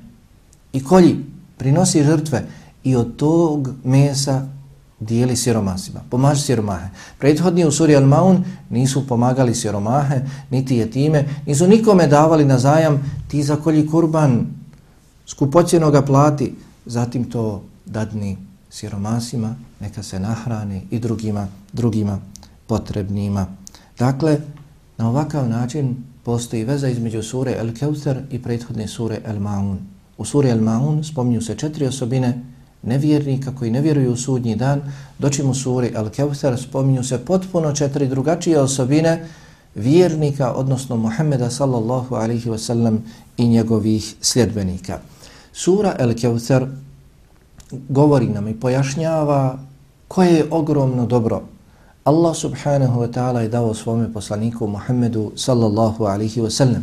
I 0.73 0.83
kolji 0.83 1.25
prinosi 1.57 2.03
žrtve. 2.03 2.45
I 2.83 2.95
od 2.95 3.15
tog 3.15 3.69
mesa 3.83 4.47
dijeli 5.01 5.35
siromasima, 5.35 5.99
pomaži 6.09 6.41
siromahe. 6.41 6.89
Prethodni 7.19 7.65
u 7.65 7.71
suri 7.71 7.95
Al-Maun 7.95 8.43
nisu 8.69 9.07
pomagali 9.07 9.55
siromahe, 9.55 10.21
niti 10.49 10.75
je 10.75 10.91
time, 10.91 11.25
nisu 11.45 11.67
nikome 11.67 12.07
davali 12.07 12.45
na 12.45 12.59
zajam, 12.59 13.01
ti 13.27 13.43
za 13.43 13.55
kolji 13.55 13.87
kurban 13.87 14.45
skupocjenoga 15.25 16.01
plati, 16.01 16.55
zatim 16.85 17.29
to 17.29 17.63
dadni 17.85 18.37
siromasima, 18.69 19.55
neka 19.79 20.03
se 20.03 20.19
nahrani 20.19 20.81
i 20.91 20.99
drugima, 20.99 21.47
drugima 21.73 22.19
potrebnima. 22.67 23.47
Dakle, 23.99 24.39
na 25.01 25.09
ovakav 25.09 25.49
način 25.49 25.95
postoji 26.23 26.63
veza 26.63 26.87
između 26.87 27.23
sure 27.23 27.51
El 27.57 27.73
Keuter 27.73 28.21
i 28.31 28.41
prethodne 28.41 28.87
sure 28.87 29.17
El 29.25 29.39
Maun. 29.39 29.77
U 30.17 30.25
suri 30.25 30.49
El 30.49 30.61
Maun 30.61 31.03
spominju 31.03 31.41
se 31.41 31.55
četiri 31.55 31.87
osobine 31.87 32.41
nevjernika 32.83 33.51
koji 33.55 33.71
ne 33.71 33.81
vjeruju 33.81 34.11
u 34.11 34.17
sudnji 34.17 34.55
dan, 34.55 34.81
doćim 35.19 35.49
u 35.49 35.53
suri 35.53 35.91
El 35.95 36.09
Keuter 36.09 36.57
spominju 36.57 37.03
se 37.03 37.17
potpuno 37.25 37.73
četiri 37.73 38.07
drugačije 38.07 38.59
osobine 38.59 39.25
vjernika, 39.75 40.53
odnosno 40.53 40.97
Muhammeda 40.97 41.49
sallallahu 41.49 42.15
alihi 42.15 42.49
wasallam 42.49 42.97
i 43.37 43.47
njegovih 43.47 44.15
sljedbenika. 44.21 44.99
Sura 45.53 45.95
El 45.99 46.13
Keuter 46.13 46.67
govori 47.89 48.27
nam 48.27 48.47
i 48.47 48.59
pojašnjava 48.59 49.59
koje 50.07 50.33
je 50.33 50.45
ogromno 50.51 51.05
dobro 51.05 51.41
Allah 52.01 52.33
subhanahu 52.33 53.05
wa 53.05 53.07
ta'ala 53.13 53.41
je 53.45 53.49
dao 53.53 53.73
svome 53.73 54.09
poslaniku 54.13 54.67
Muhammedu 54.67 55.37
sallallahu 55.37 56.09
alaihi 56.09 56.41
wa 56.41 56.49
sallam. 56.49 56.81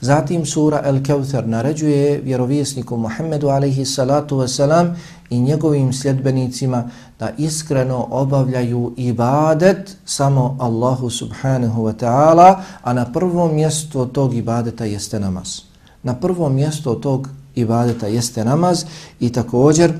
Zatim 0.00 0.46
sura 0.46 0.82
Al-Kawthar 0.86 1.46
naređuje 1.46 2.20
vjerovjesniku 2.22 2.96
Muhammedu 2.96 3.48
alaihi 3.48 3.84
salatu 3.84 4.36
wa 4.38 4.48
salam 4.48 4.96
i 5.30 5.40
njegovim 5.40 5.92
sljedbenicima 5.92 6.90
da 7.18 7.30
iskreno 7.38 8.06
obavljaju 8.10 8.94
ibadet 8.96 9.96
samo 10.04 10.56
Allahu 10.60 11.10
subhanahu 11.10 11.82
wa 11.82 11.92
ta'ala, 11.92 12.62
a 12.82 12.92
na 12.92 13.12
prvom 13.12 13.54
mjestu 13.54 14.06
tog 14.06 14.34
ibadeta 14.34 14.84
jeste 14.84 15.20
namaz. 15.20 15.60
Na 16.02 16.14
prvom 16.14 16.54
mjestu 16.54 16.94
tog 16.94 17.28
ibadeta 17.54 18.06
jeste 18.06 18.44
namaz 18.44 18.84
i 19.20 19.32
također 19.32 19.92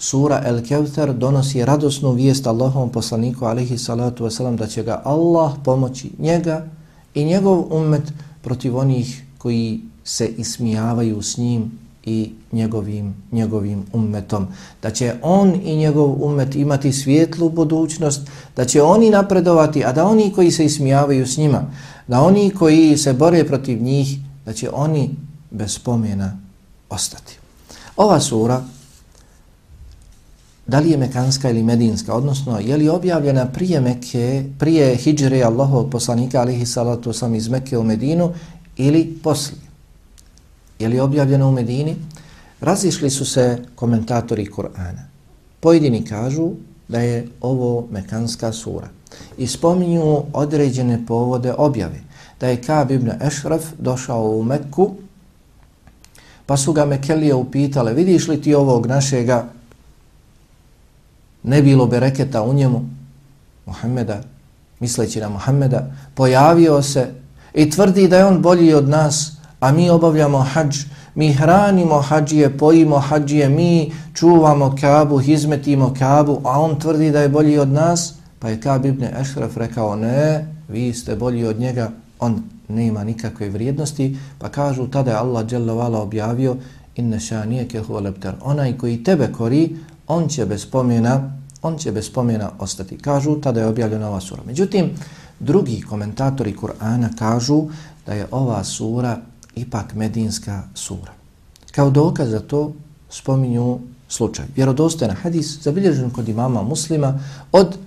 sura 0.00 0.42
El 0.46 0.62
Kevter 0.64 1.12
donosi 1.12 1.64
radosnu 1.64 2.12
vijest 2.12 2.46
Allahovom 2.46 2.88
poslaniku 2.88 3.44
alaihi 3.44 3.78
salatu 3.78 4.24
wasalam 4.24 4.56
da 4.56 4.66
će 4.66 4.82
ga 4.82 5.02
Allah 5.04 5.52
pomoći 5.64 6.10
njega 6.18 6.66
i 7.14 7.24
njegov 7.24 7.64
umet 7.70 8.12
protiv 8.42 8.76
onih 8.76 9.24
koji 9.38 9.80
se 10.04 10.28
ismijavaju 10.28 11.22
s 11.22 11.36
njim 11.36 11.78
i 12.04 12.32
njegovim, 12.52 13.14
njegovim 13.32 13.84
ummetom. 13.92 14.46
Da 14.82 14.90
će 14.90 15.14
on 15.22 15.54
i 15.64 15.76
njegov 15.76 16.24
ummet 16.24 16.54
imati 16.54 16.92
svijetlu 16.92 17.50
budućnost, 17.50 18.20
da 18.56 18.64
će 18.64 18.82
oni 18.82 19.10
napredovati, 19.10 19.84
a 19.84 19.92
da 19.92 20.04
oni 20.04 20.32
koji 20.32 20.50
se 20.50 20.64
ismijavaju 20.64 21.26
s 21.26 21.36
njima, 21.36 21.62
da 22.08 22.20
oni 22.20 22.50
koji 22.50 22.96
se 22.96 23.12
bore 23.12 23.44
protiv 23.44 23.82
njih, 23.82 24.18
da 24.46 24.52
će 24.52 24.70
oni 24.72 25.10
bez 25.50 25.74
spomena 25.74 26.38
ostati. 26.88 27.38
Ova 27.96 28.20
sura 28.20 28.62
da 30.70 30.78
li 30.78 30.90
je 30.90 30.96
mekanska 30.96 31.50
ili 31.50 31.62
medinska, 31.62 32.14
odnosno 32.14 32.58
je 32.60 32.76
li 32.76 32.88
objavljena 32.88 33.46
prije 33.46 33.80
Mekke, 33.80 34.44
prije 34.58 34.94
Hidžre 34.96 35.42
Allahovog 35.42 35.90
poslanika 35.90 36.40
alihi 36.40 36.66
salatu 36.66 37.12
sam 37.12 37.34
iz 37.34 37.48
Mekke 37.48 37.78
u 37.78 37.82
Medinu 37.82 38.32
ili 38.76 39.18
poslije. 39.22 39.60
Je 40.78 40.88
li 40.88 41.00
objavljena 41.00 41.46
u 41.46 41.52
Medini? 41.52 41.96
Razišli 42.60 43.10
su 43.10 43.24
se 43.24 43.58
komentatori 43.74 44.46
Kur'ana. 44.46 45.02
Pojedini 45.60 46.04
kažu 46.04 46.50
da 46.88 47.00
je 47.00 47.26
ovo 47.40 47.86
Mekanska 47.90 48.52
sura 48.52 48.88
i 49.38 49.46
spominju 49.46 50.22
određene 50.32 51.06
povode 51.06 51.54
objave. 51.58 52.00
Da 52.40 52.48
je 52.48 52.62
Kab 52.62 52.90
ibn 52.90 53.10
Ešraf 53.22 53.64
došao 53.78 54.30
u 54.30 54.42
Mekku 54.42 54.90
pa 56.46 56.56
su 56.56 56.72
ga 56.72 56.84
Mekelije 56.84 57.34
upitale 57.34 57.94
vidiš 57.94 58.28
li 58.28 58.42
ti 58.42 58.54
ovog 58.54 58.86
našega 58.86 59.48
ne 61.42 61.62
bilo 61.62 61.86
bereketa 61.86 62.42
u 62.42 62.54
njemu 62.54 62.84
Muhammeda, 63.66 64.20
misleći 64.80 65.20
na 65.20 65.28
Muhammeda, 65.28 65.90
pojavio 66.14 66.82
se 66.82 67.08
i 67.54 67.70
tvrdi 67.70 68.08
da 68.08 68.18
je 68.18 68.24
on 68.24 68.42
bolji 68.42 68.74
od 68.74 68.88
nas, 68.88 69.32
a 69.60 69.72
mi 69.72 69.90
obavljamo 69.90 70.38
hađ, 70.38 70.76
mi 71.14 71.32
hranimo 71.32 72.00
hađije, 72.00 72.58
pojimo 72.58 72.98
hađije, 72.98 73.48
mi 73.48 73.92
čuvamo 74.14 74.76
kabu, 74.80 75.18
hizmetimo 75.18 75.94
kabu, 75.98 76.40
a 76.44 76.60
on 76.60 76.78
tvrdi 76.78 77.10
da 77.10 77.20
je 77.20 77.28
bolji 77.28 77.58
od 77.58 77.68
nas, 77.68 78.14
pa 78.38 78.48
je 78.48 78.60
Kab 78.60 78.84
ibn 78.84 79.04
Ešraf 79.04 79.56
rekao, 79.56 79.96
ne, 79.96 80.46
vi 80.68 80.92
ste 80.94 81.16
bolji 81.16 81.44
od 81.44 81.60
njega, 81.60 81.90
on 82.18 82.42
nema 82.68 83.04
nikakve 83.04 83.48
vrijednosti, 83.48 84.16
pa 84.38 84.48
kažu, 84.48 84.86
tada 84.86 85.10
je 85.10 85.16
Allah 85.16 85.46
dželovala 85.46 86.02
objavio, 86.02 86.56
inne 86.96 87.20
šanije 87.20 87.68
kehu 87.68 88.00
lepter, 88.00 88.34
onaj 88.42 88.78
koji 88.78 89.04
tebe 89.04 89.32
kori, 89.32 89.76
on 90.10 90.28
će 90.28 90.46
bez 90.46 90.62
spomena, 90.62 91.32
on 91.62 91.78
će 91.78 91.92
bez 91.92 92.06
spomena 92.06 92.50
ostati. 92.58 92.98
Kažu, 92.98 93.40
tada 93.40 93.60
je 93.60 93.66
objavljena 93.66 94.08
ova 94.08 94.20
sura. 94.20 94.42
Međutim, 94.46 94.90
drugi 95.40 95.80
komentatori 95.80 96.56
Kur'ana 96.56 97.08
kažu 97.18 97.64
da 98.06 98.12
je 98.12 98.26
ova 98.30 98.64
sura 98.64 99.18
ipak 99.54 99.94
medinska 99.94 100.62
sura. 100.74 101.12
Kao 101.72 101.90
dokaz 101.90 102.30
za 102.30 102.40
to 102.40 102.72
spominju 103.10 103.78
slučaj. 104.08 104.44
Vjerodostojan 104.56 105.16
hadis 105.16 105.62
zabilježen 105.62 106.10
kod 106.10 106.28
imama 106.28 106.62
muslima 106.62 107.18
od 107.52 107.78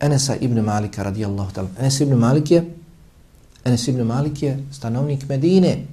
Enesa 0.00 0.36
ibn 0.36 0.60
Malika 0.60 1.02
radijallahu 1.02 1.50
ta'ala. 1.54 1.68
Enes 1.78 2.00
ibn 2.00 2.14
Malik 2.14 2.50
je 2.50 2.64
Enes 3.64 3.88
ibn 3.88 4.02
Malik 4.02 4.42
je 4.42 4.64
stanovnik 4.72 5.28
Medine. 5.28 5.86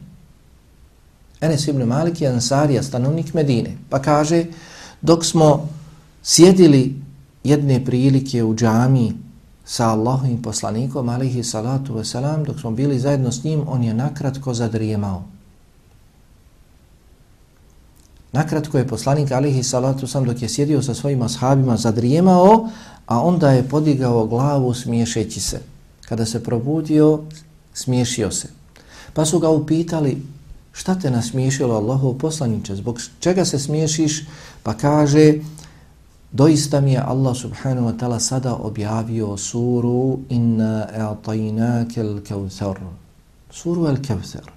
Enes 1.42 1.68
ibn 1.68 1.84
Malik 1.84 2.22
je 2.22 2.28
Ansarija, 2.28 2.84
stanovnik 2.84 3.34
Medine. 3.34 3.78
Pa 3.90 4.02
kaže, 4.02 4.46
dok 5.02 5.26
smo 5.26 5.70
sjedili 6.24 7.02
jedne 7.44 7.86
prilike 7.86 8.44
u 8.44 8.56
džami 8.56 9.14
sa 9.66 9.90
Allahovim 9.90 10.42
poslanikom, 10.42 11.10
alihi 11.10 11.44
salatu 11.44 11.94
wasalam, 11.94 12.46
dok 12.46 12.60
smo 12.60 12.72
bili 12.72 13.00
zajedno 13.00 13.32
s 13.32 13.44
njim, 13.44 13.64
on 13.68 13.84
je 13.84 13.94
nakratko 13.94 14.54
zadrijemao. 14.54 15.24
Nakratko 18.32 18.78
je 18.78 18.88
poslanik, 18.88 19.32
alihi 19.32 19.64
salatu 19.64 20.08
sam 20.08 20.26
dok 20.26 20.42
je 20.42 20.50
sjedio 20.50 20.82
sa 20.82 20.94
svojim 20.94 21.22
ashabima, 21.22 21.78
zadrijemao, 21.78 22.70
a 23.06 23.22
onda 23.22 23.52
je 23.52 23.70
podigao 23.70 24.28
glavu 24.28 24.74
smiješeći 24.74 25.40
se. 25.40 25.60
Kada 26.06 26.26
se 26.26 26.44
probudio, 26.44 27.20
smiješio 27.74 28.32
se. 28.32 28.48
Pa 29.14 29.26
su 29.26 29.40
ga 29.40 29.50
upitali, 29.50 30.22
šta 30.78 30.96
te 30.96 31.12
nasmiješilo 31.12 31.76
Allahov 31.76 32.14
poslaniče, 32.14 32.76
zbog 32.76 33.02
čega 33.20 33.46
se 33.46 33.60
smiješiš? 33.60 34.26
Pa 34.64 34.74
kaže, 34.74 35.34
Doista 36.32 36.82
mi 36.82 36.94
je 36.94 37.02
Allah 37.02 37.36
subhanahu 37.36 37.88
wa 37.88 37.96
ta'ala 37.98 38.20
sada 38.20 38.54
objavio 38.56 39.38
suru 39.38 40.20
Inna 40.30 40.88
e'atainake 40.94 42.04
l-kevthar. 42.04 42.78
Suru 43.50 43.88
el-kevthar. 43.88 44.52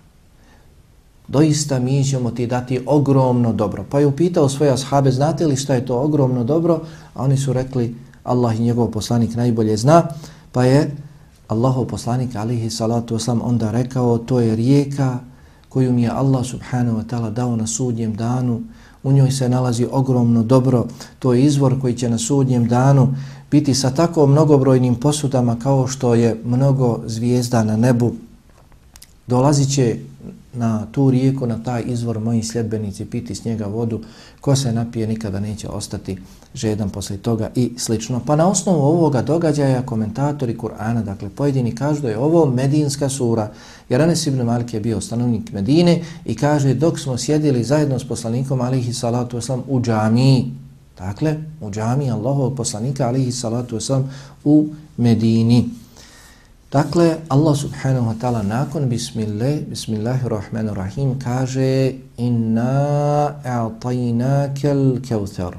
Doista 1.28 1.78
mi 1.78 2.04
ćemo 2.04 2.30
ti 2.30 2.46
dati 2.46 2.80
ogromno 2.86 3.52
dobro. 3.52 3.84
Pa 3.90 4.00
je 4.00 4.06
upitao 4.06 4.48
svoje 4.48 4.72
ashabe, 4.72 5.10
znate 5.10 5.46
li 5.46 5.56
šta 5.56 5.74
je 5.74 5.86
to 5.86 6.00
ogromno 6.02 6.44
dobro? 6.44 6.80
A 7.14 7.22
oni 7.22 7.36
su 7.36 7.52
rekli, 7.52 7.96
Allah 8.24 8.56
i 8.56 8.62
njegov 8.62 8.90
poslanik 8.90 9.36
najbolje 9.36 9.76
zna. 9.76 10.02
Pa 10.52 10.64
je 10.64 10.90
Allahov 11.48 11.84
poslanik 11.86 12.36
alihi 12.36 12.70
salatu 12.70 13.14
wasalam 13.14 13.40
onda 13.42 13.70
rekao, 13.70 14.18
to 14.18 14.40
je 14.40 14.56
rijeka 14.56 15.18
koju 15.70 15.92
mi 15.92 16.02
je 16.02 16.10
Allah 16.10 16.46
subhanahu 16.46 16.98
wa 16.98 17.04
ta'ala 17.06 17.30
dao 17.30 17.56
na 17.56 17.66
sudnjem 17.66 18.14
danu 18.14 18.60
u 19.02 19.12
njoj 19.12 19.30
se 19.30 19.48
nalazi 19.48 19.86
ogromno 19.92 20.42
dobro, 20.42 20.86
to 21.18 21.34
je 21.34 21.44
izvor 21.44 21.80
koji 21.80 21.94
će 21.94 22.10
na 22.10 22.18
sudnjem 22.18 22.68
danu 22.68 23.14
biti 23.50 23.74
sa 23.74 23.90
tako 23.90 24.26
mnogobrojnim 24.26 24.94
posudama 24.94 25.56
kao 25.58 25.86
što 25.86 26.14
je 26.14 26.40
mnogo 26.44 27.00
zvijezda 27.06 27.64
na 27.64 27.76
nebu. 27.76 28.12
Dolazit 29.26 29.74
će 29.74 29.96
na 30.52 30.86
tu 30.92 31.10
rijeku, 31.10 31.46
na 31.46 31.62
taj 31.62 31.82
izvor 31.86 32.18
moji 32.18 32.42
sljedbenici 32.42 33.04
piti 33.04 33.34
s 33.34 33.44
njega 33.44 33.66
vodu, 33.66 34.00
ko 34.40 34.56
se 34.56 34.72
napije 34.72 35.06
nikada 35.06 35.40
neće 35.40 35.68
ostati 35.68 36.18
žedan 36.54 36.90
posle 36.90 37.16
toga 37.16 37.50
i 37.54 37.72
slično. 37.76 38.20
Pa 38.26 38.36
na 38.36 38.48
osnovu 38.48 38.82
ovoga 38.82 39.22
događaja 39.22 39.82
komentatori 39.82 40.56
Kur'ana, 40.56 41.04
dakle 41.04 41.28
pojedini 41.28 41.74
kažu 41.74 42.02
da 42.02 42.08
je 42.08 42.18
ovo 42.18 42.46
Medinska 42.46 43.08
sura, 43.08 43.50
jer 43.88 44.02
Anes 44.02 44.26
ibn 44.26 44.42
Malik 44.42 44.74
je 44.74 44.80
bio 44.80 45.00
stanovnik 45.00 45.52
Medine 45.52 46.02
i 46.24 46.34
kaže 46.34 46.74
dok 46.74 46.98
smo 46.98 47.18
sjedili 47.18 47.64
zajedno 47.64 47.98
s 47.98 48.08
poslanikom 48.08 48.60
alihi 48.60 48.92
salatu 48.92 49.36
wasalam 49.36 49.60
u 49.68 49.80
džamiji, 49.80 50.52
dakle 50.98 51.36
u 51.60 51.70
džamiji 51.70 52.10
Allahovog 52.10 52.56
poslanika 52.56 53.06
alihi 53.06 53.32
salatu 53.32 53.76
wasalam 53.76 54.02
u 54.44 54.66
Medini. 54.96 55.79
Dakle, 56.70 57.26
Allah 57.26 57.54
subhanahu 57.58 58.14
wa 58.14 58.14
ta'ala 58.14 58.46
nakon 58.46 58.86
bismillah, 58.86 59.66
bismillahirrahmanirrahim 59.66 61.18
kaže 61.18 61.98
inna 62.14 63.42
a'tajnakel 63.42 65.02
kevthar. 65.02 65.58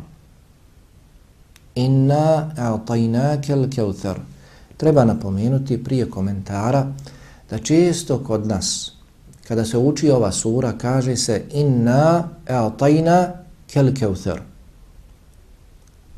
Inna 1.76 2.56
a'tajnakel 2.56 3.68
kevthar. 3.68 4.24
Treba 4.80 5.04
napomenuti 5.04 5.84
prije 5.84 6.08
komentara 6.08 6.88
da 7.50 7.60
često 7.60 8.24
kod 8.24 8.48
nas, 8.48 8.96
kada 9.48 9.66
se 9.68 9.78
uči 9.78 10.08
ova 10.10 10.32
sura, 10.32 10.78
kaže 10.80 11.18
se 11.20 11.44
inna 11.52 12.24
a'tajna 12.48 13.44
kel 13.68 13.92
kevthar. 13.92 14.40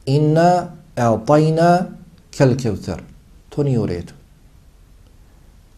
Inna 0.05 0.69
a'tajna 0.95 1.85
kel 2.29 2.53
kevthar. 2.61 3.01
To 3.49 3.63
nije 3.63 3.79
u 3.79 3.85
redu 3.85 4.13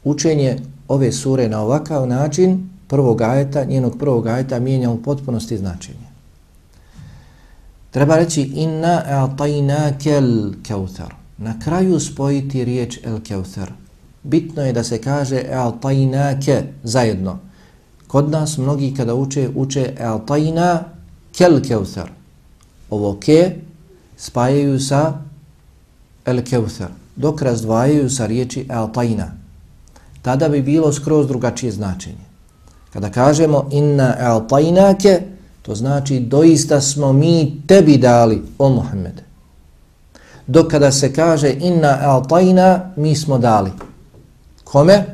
učenje 0.05 0.57
ove 0.87 1.11
sure 1.11 1.49
na 1.49 1.61
ovakav 1.61 2.07
način, 2.07 2.69
prvog 2.87 3.21
ajeta, 3.21 3.63
njenog 3.63 3.97
prvog 3.99 4.27
ajeta, 4.27 4.59
mijenja 4.59 4.89
u 4.91 5.01
potpunosti 5.03 5.57
značenje. 5.57 6.05
Treba 7.91 8.15
reći 8.15 8.41
inna 8.41 9.01
a'tajna 9.07 9.91
kel 10.03 10.51
keuthar. 10.63 11.13
Na 11.37 11.59
kraju 11.59 11.99
spojiti 11.99 12.65
riječ 12.65 12.99
el 13.03 13.19
keuthar. 13.19 13.71
Bitno 14.23 14.65
je 14.65 14.73
da 14.73 14.83
se 14.83 15.01
kaže 15.01 15.43
a'tajna 15.51 16.45
ke 16.45 16.63
zajedno. 16.83 17.39
Kod 18.07 18.29
nas 18.29 18.57
mnogi 18.57 18.93
kada 18.97 19.15
uče, 19.15 19.49
uče 19.55 19.93
a'tajna 19.99 20.79
kel 21.37 21.61
keuthar. 21.67 22.09
Ovo 22.89 23.17
ke 23.19 23.55
spajaju 24.17 24.79
sa 24.79 25.19
el 26.25 26.43
keuthar. 26.43 26.89
Dok 27.15 27.41
razdvajaju 27.41 28.09
sa 28.09 28.25
riječi 28.25 28.65
a'tajna 28.69 29.44
tada 30.25 30.49
bi 30.49 30.61
bilo 30.61 30.93
skroz 30.93 31.27
drugačije 31.27 31.71
značenje. 31.71 32.25
Kada 32.93 33.09
kažemo 33.09 33.67
inna 33.71 34.15
a'tajnake, 34.19 35.21
to 35.61 35.75
znači 35.75 36.19
doista 36.19 36.81
smo 36.81 37.13
mi 37.13 37.61
tebi 37.67 37.97
dali, 37.97 38.41
o 38.57 38.69
Muhammed. 38.69 39.21
Dok 40.47 40.71
kada 40.71 40.91
se 40.91 41.13
kaže 41.13 41.53
inna 41.59 41.99
a'tajna, 42.01 42.79
mi 42.95 43.15
smo 43.15 43.37
dali. 43.37 43.71
Kome? 44.63 45.05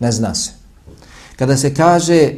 Ne 0.00 0.12
zna 0.12 0.34
se. 0.34 0.50
Kada 1.36 1.56
se 1.56 1.74
kaže 1.74 2.32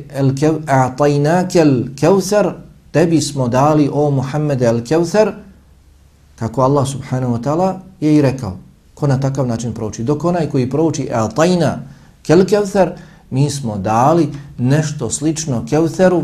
a'tajnake 0.66 1.60
al-kevthar, 1.60 2.52
tebi 2.92 3.20
smo 3.20 3.48
dali, 3.48 3.90
o 3.92 4.10
Muhammed 4.10 4.62
al-kevthar, 4.62 5.32
kako 6.38 6.62
Allah 6.62 6.88
subhanahu 6.88 7.36
wa 7.36 7.42
ta'ala 7.42 7.80
je 8.00 8.16
i 8.16 8.22
rekao, 8.22 8.56
ko 9.02 9.06
na 9.10 9.18
takav 9.20 9.46
način 9.46 9.72
prouči. 9.74 10.04
Dok 10.06 10.24
onaj 10.24 10.46
koji 10.50 10.70
prouči 10.70 11.08
al-tajna 11.10 11.72
kel 12.22 12.44
kevther, 12.46 12.92
mi 13.30 13.50
smo 13.50 13.78
dali 13.78 14.28
nešto 14.58 15.10
slično 15.10 15.64
kevtheru, 15.66 16.22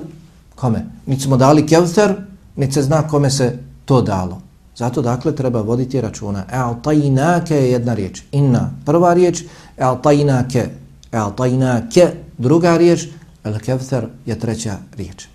kome? 0.54 0.84
Mi 1.06 1.18
smo 1.20 1.36
dali 1.36 1.66
kevther, 1.66 2.14
ni 2.56 2.72
se 2.72 2.82
zna 2.82 3.02
kome 3.08 3.30
se 3.30 3.58
to 3.84 4.02
dalo. 4.02 4.38
Zato 4.76 5.02
dakle 5.02 5.34
treba 5.34 5.60
voditi 5.60 6.00
računa. 6.00 6.44
Altajna 6.52 7.40
ke 7.44 7.56
je 7.56 7.70
jedna 7.72 7.94
riječ. 7.94 8.22
Inna 8.32 8.70
prva 8.84 9.14
riječ, 9.14 9.42
Altajna 9.80 10.44
ke. 10.48 10.68
Al-tajna 11.12 11.80
ke 11.94 12.12
druga 12.38 12.76
riječ, 12.76 13.08
al-kevther 13.44 14.06
je 14.26 14.38
treća 14.38 14.76
riječ. 14.96 15.26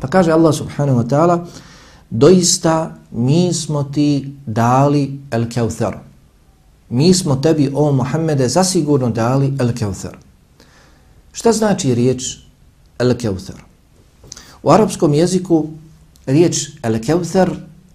Pa 0.00 0.08
kaže 0.08 0.32
Allah 0.32 0.54
subhanahu 0.54 1.00
wa 1.00 1.08
ta'ala, 1.08 1.44
doista 2.10 2.94
mi 3.10 3.52
smo 3.52 3.84
ti 3.84 4.36
dali 4.46 5.20
El-Kevther 5.30 6.11
mi 6.92 7.14
smo 7.14 7.36
tebi, 7.36 7.70
o 7.74 7.92
Muhammede, 7.92 8.48
zasigurno 8.48 9.10
dali 9.10 9.54
El 9.60 9.72
Keuthar. 9.72 10.16
Šta 11.32 11.52
znači 11.52 11.94
riječ 11.94 12.38
El 12.98 13.14
Keuthar? 13.16 13.56
U 14.62 14.70
arapskom 14.70 15.14
jeziku 15.14 15.66
riječ 16.26 16.68
El 16.82 17.00
Keuthar 17.00 17.50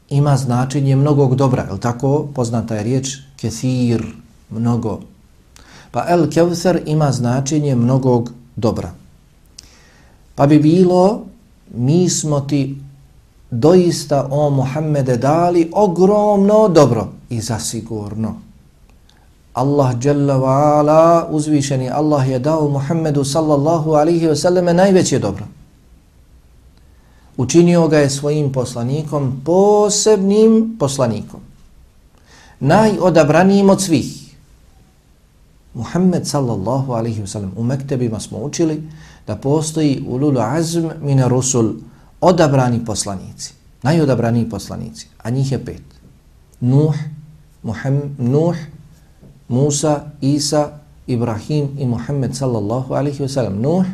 ima 0.10 0.38
značenje 0.38 0.96
mnogog 0.96 1.36
dobra, 1.36 1.68
je 1.72 1.80
tako? 1.80 2.28
Poznata 2.36 2.76
je 2.76 2.84
riječ 2.84 3.18
Kethir, 3.36 4.06
mnogo. 4.50 5.00
Pa 5.92 6.06
El 6.10 6.30
Keuthar 6.30 6.80
ima 6.86 7.12
značenje 7.12 7.76
mnogog 7.76 8.32
dobra. 8.56 8.92
Pa 10.36 10.48
bi 10.48 10.60
bilo, 10.60 11.26
mi 11.76 12.10
smo 12.10 12.40
ti 12.40 12.78
doista 13.52 14.28
o 14.32 14.50
Muhammede 14.50 15.18
dali 15.18 15.72
ogromno 15.74 16.68
dobro 16.68 17.08
i 17.30 17.42
zasigurno. 17.42 18.47
Allah 19.58 19.98
Jalla 19.98 20.38
wa 20.38 20.54
ala, 20.78 21.28
uzvišeni 21.34 21.90
Allah 21.90 22.22
je 22.30 22.40
dao 22.40 22.70
Muhammedu 22.70 23.26
sallallahu 23.26 23.98
alihi 23.98 24.30
wasallam 24.30 24.74
najveće 24.74 25.20
dobro. 25.20 25.46
Učinio 27.38 27.88
ga 27.88 27.98
je 27.98 28.10
svojim 28.10 28.52
poslanikom, 28.52 29.42
posebnim 29.46 30.76
poslanikom. 30.80 31.40
Najodabranijim 32.60 33.70
od 33.70 33.82
svih. 33.82 34.36
Muhammed 35.74 36.28
sallallahu 36.28 36.94
alihi 36.94 37.22
wasallam 37.22 37.50
u 37.58 37.64
mektebima 37.64 38.20
smo 38.20 38.38
učili 38.38 38.84
da 39.28 39.36
postoji 39.36 40.04
ululu 40.08 40.40
azm 40.40 40.88
mina 41.02 41.28
rusul, 41.28 41.74
odabrani 42.22 42.86
poslanici, 42.86 43.54
najodabrani 43.84 44.50
poslanici, 44.50 45.08
a 45.18 45.30
njih 45.30 45.52
je 45.52 45.66
pet. 45.66 45.84
Nuh, 46.60 46.96
Muhammed, 47.64 48.20
Nuh, 48.20 48.56
Musa, 49.48 50.12
Isa, 50.22 50.80
Ibrahim 51.08 51.80
i 51.80 51.86
Muhammed 51.86 52.36
sallallahu 52.36 52.94
alaihi 52.94 53.24
wa 53.24 53.32
sallam. 53.32 53.62
Nuh, 53.62 53.86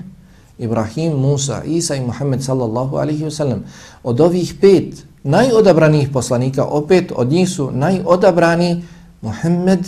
Ibrahim, 0.60 1.14
Musa, 1.14 1.62
Isa 1.66 1.96
i 1.96 2.02
Muhammed 2.02 2.42
sallallahu 2.42 2.98
alaihi 2.98 3.24
wa 3.24 3.32
sallam. 3.32 3.64
Od 4.04 4.20
ovih 4.20 4.54
pet 4.62 5.06
najodabranijih 5.24 6.10
poslanika, 6.10 6.66
opet 6.66 7.12
od 7.16 7.32
njih 7.32 7.50
su 7.50 7.72
najodabrani 7.72 8.84
Muhammed 9.22 9.88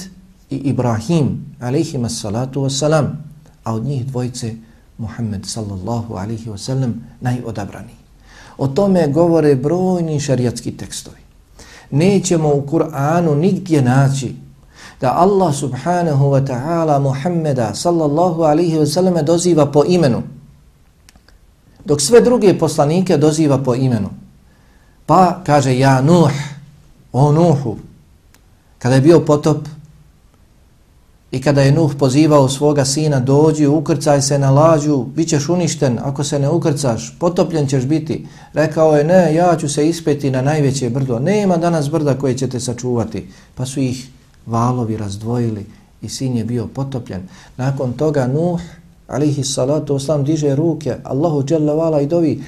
i 0.50 0.56
Ibrahim 0.56 1.56
alaihi 1.60 1.98
wa 1.98 2.10
salatu 2.10 2.62
wa 2.62 2.70
salam. 2.70 3.24
A 3.64 3.74
od 3.74 3.84
njih 3.86 4.06
dvojce 4.06 4.56
Muhammed 4.98 5.46
sallallahu 5.46 6.14
alaihi 6.14 6.50
wa 6.50 6.58
sallam 6.58 7.02
najodabrani. 7.22 7.98
O 8.58 8.68
tome 8.68 9.08
govore 9.08 9.56
brojni 9.56 10.20
šarijatski 10.20 10.72
tekstovi. 10.72 11.18
Nećemo 11.92 12.54
u 12.54 12.62
Kur'anu 12.62 13.36
nigdje 13.36 13.82
naći 13.82 14.45
da 15.02 15.12
Allah 15.12 15.54
subhanahu 15.54 16.32
wa 16.32 16.46
ta'ala 16.48 17.00
Muhammeda 17.00 17.76
sallallahu 17.76 18.44
alaihi 18.44 18.78
wa 18.78 18.86
sallam 18.86 19.26
doziva 19.26 19.66
po 19.66 19.84
imenu. 19.88 20.24
Dok 21.86 22.02
sve 22.02 22.22
druge 22.22 22.58
poslanike 22.60 23.18
doziva 23.18 23.58
po 23.58 23.76
imenu. 23.76 24.10
Pa 25.06 25.42
kaže 25.46 25.78
ja 25.78 26.02
Nuh, 26.02 26.32
o 27.14 27.32
Nuhu. 27.32 27.78
Kada 28.80 28.96
je 28.96 29.02
bio 29.02 29.20
potop, 29.20 29.68
I 31.36 31.42
kada 31.42 31.62
je 31.62 31.72
Nuh 31.72 31.92
pozivao 32.00 32.50
svoga 32.50 32.86
sina, 32.86 33.20
dođi, 33.20 33.68
ukrcaj 33.68 34.22
se 34.22 34.40
na 34.40 34.52
lađu, 34.52 35.04
bit 35.04 35.30
ćeš 35.30 35.50
uništen, 35.50 36.00
ako 36.04 36.24
se 36.24 36.40
ne 36.40 36.50
ukrcaš, 36.50 37.16
potopljen 37.20 37.68
ćeš 37.68 37.84
biti. 37.84 38.28
Rekao 38.54 38.98
je, 38.98 39.04
ne, 39.04 39.36
ja 39.36 39.58
ću 39.58 39.70
se 39.70 39.90
ispeti 39.90 40.32
na 40.32 40.42
najveće 40.42 40.90
brdo. 40.90 41.20
Nema 41.20 41.58
danas 41.58 41.90
brda 41.90 42.14
koje 42.14 42.38
ćete 42.38 42.60
sačuvati. 42.60 43.28
Pa 43.56 43.66
su 43.66 43.80
ih 43.80 44.08
valovi 44.46 44.98
razdvojili 44.98 45.66
i 46.02 46.10
sin 46.10 46.38
je 46.38 46.46
bio 46.46 46.68
potopljen. 46.68 47.22
Nakon 47.58 47.94
toga 47.94 48.28
Nuh, 48.28 48.62
alihi 49.08 49.44
salatu 49.44 49.96
oslam, 49.96 50.24
diže 50.24 50.56
ruke, 50.56 50.98
Allahu 51.04 51.44
dželle 51.44 51.74
vala 51.74 52.02
i 52.02 52.08
dovi, 52.08 52.44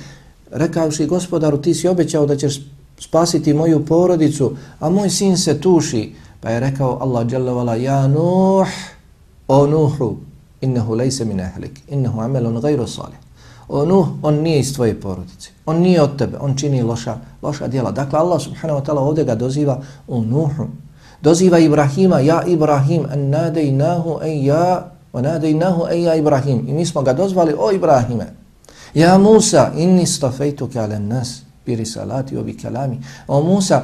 rekavši 0.51 1.05
gospodaru, 1.05 1.57
ti 1.57 1.73
si 1.73 1.87
obećao 1.87 2.25
da 2.25 2.35
ćeš 2.35 2.61
spasiti 2.99 3.53
moju 3.53 3.85
porodicu, 3.85 4.55
a 4.79 4.89
moj 4.89 5.09
sin 5.09 5.37
se 5.37 5.61
tuši. 5.61 6.13
Pa 6.41 6.49
je 6.49 6.59
rekao 6.59 6.97
Allah 7.01 7.31
Jalla 7.31 7.53
vala, 7.53 7.75
ja 7.75 8.07
Nuh, 8.07 8.67
o 9.47 9.67
Nuhu, 9.67 10.17
innehu 10.61 10.95
lejse 10.95 11.25
min 11.25 11.39
ehlik, 11.39 11.81
innehu 11.89 12.21
amelun 12.21 12.61
gajru 12.61 12.87
salih. 12.87 13.17
O 13.67 13.85
Nuh, 13.85 14.07
on 14.21 14.35
nije 14.35 14.59
iz 14.59 14.73
tvoje 14.73 15.01
porodice, 15.01 15.49
on 15.65 15.81
nije 15.81 16.01
od 16.01 16.17
tebe, 16.17 16.37
on 16.41 16.55
čini 16.55 16.83
loša, 16.83 17.17
loša 17.41 17.67
djela. 17.67 17.91
Dakle, 17.91 18.19
Allah 18.19 18.41
subhanahu 18.41 18.79
wa 18.79 18.85
ta'ala 18.85 18.99
ovdje 18.99 19.23
ga 19.23 19.35
doziva 19.35 19.81
o 20.07 20.21
Nuhu. 20.21 20.67
Doziva 21.21 21.59
Ibrahima, 21.59 22.19
ja 22.19 22.43
Ibrahim, 22.45 23.05
an 23.09 23.29
nadejnahu 23.29 24.19
en 24.21 24.43
ja, 24.45 24.91
o 25.13 25.21
nadejnahu 25.21 25.87
en 25.91 26.01
ja 26.01 26.15
Ibrahim. 26.15 26.67
I 26.67 26.73
mi 26.73 26.85
smo 26.85 27.01
ga 27.01 27.13
dozvali, 27.13 27.53
o 27.57 27.71
Ibrahime. 27.71 28.33
Ja 28.93 29.17
Musa, 29.17 29.71
inni 29.75 30.05
stafejtuke 30.05 30.79
alen 30.79 31.07
nas, 31.07 31.41
biri 31.65 31.85
salati 31.85 32.37
obi 32.37 32.57
kalami. 32.57 32.99
O 33.27 33.41
Musa, 33.41 33.83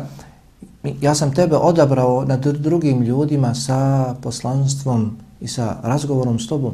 ja 1.01 1.15
sam 1.15 1.33
tebe 1.33 1.57
odabrao 1.57 2.25
nad 2.25 2.45
drugim 2.45 3.01
ljudima 3.01 3.55
sa 3.55 4.15
poslanstvom 4.21 5.17
i 5.41 5.47
sa 5.47 5.77
razgovorom 5.83 6.39
s 6.39 6.47
tobom. 6.47 6.73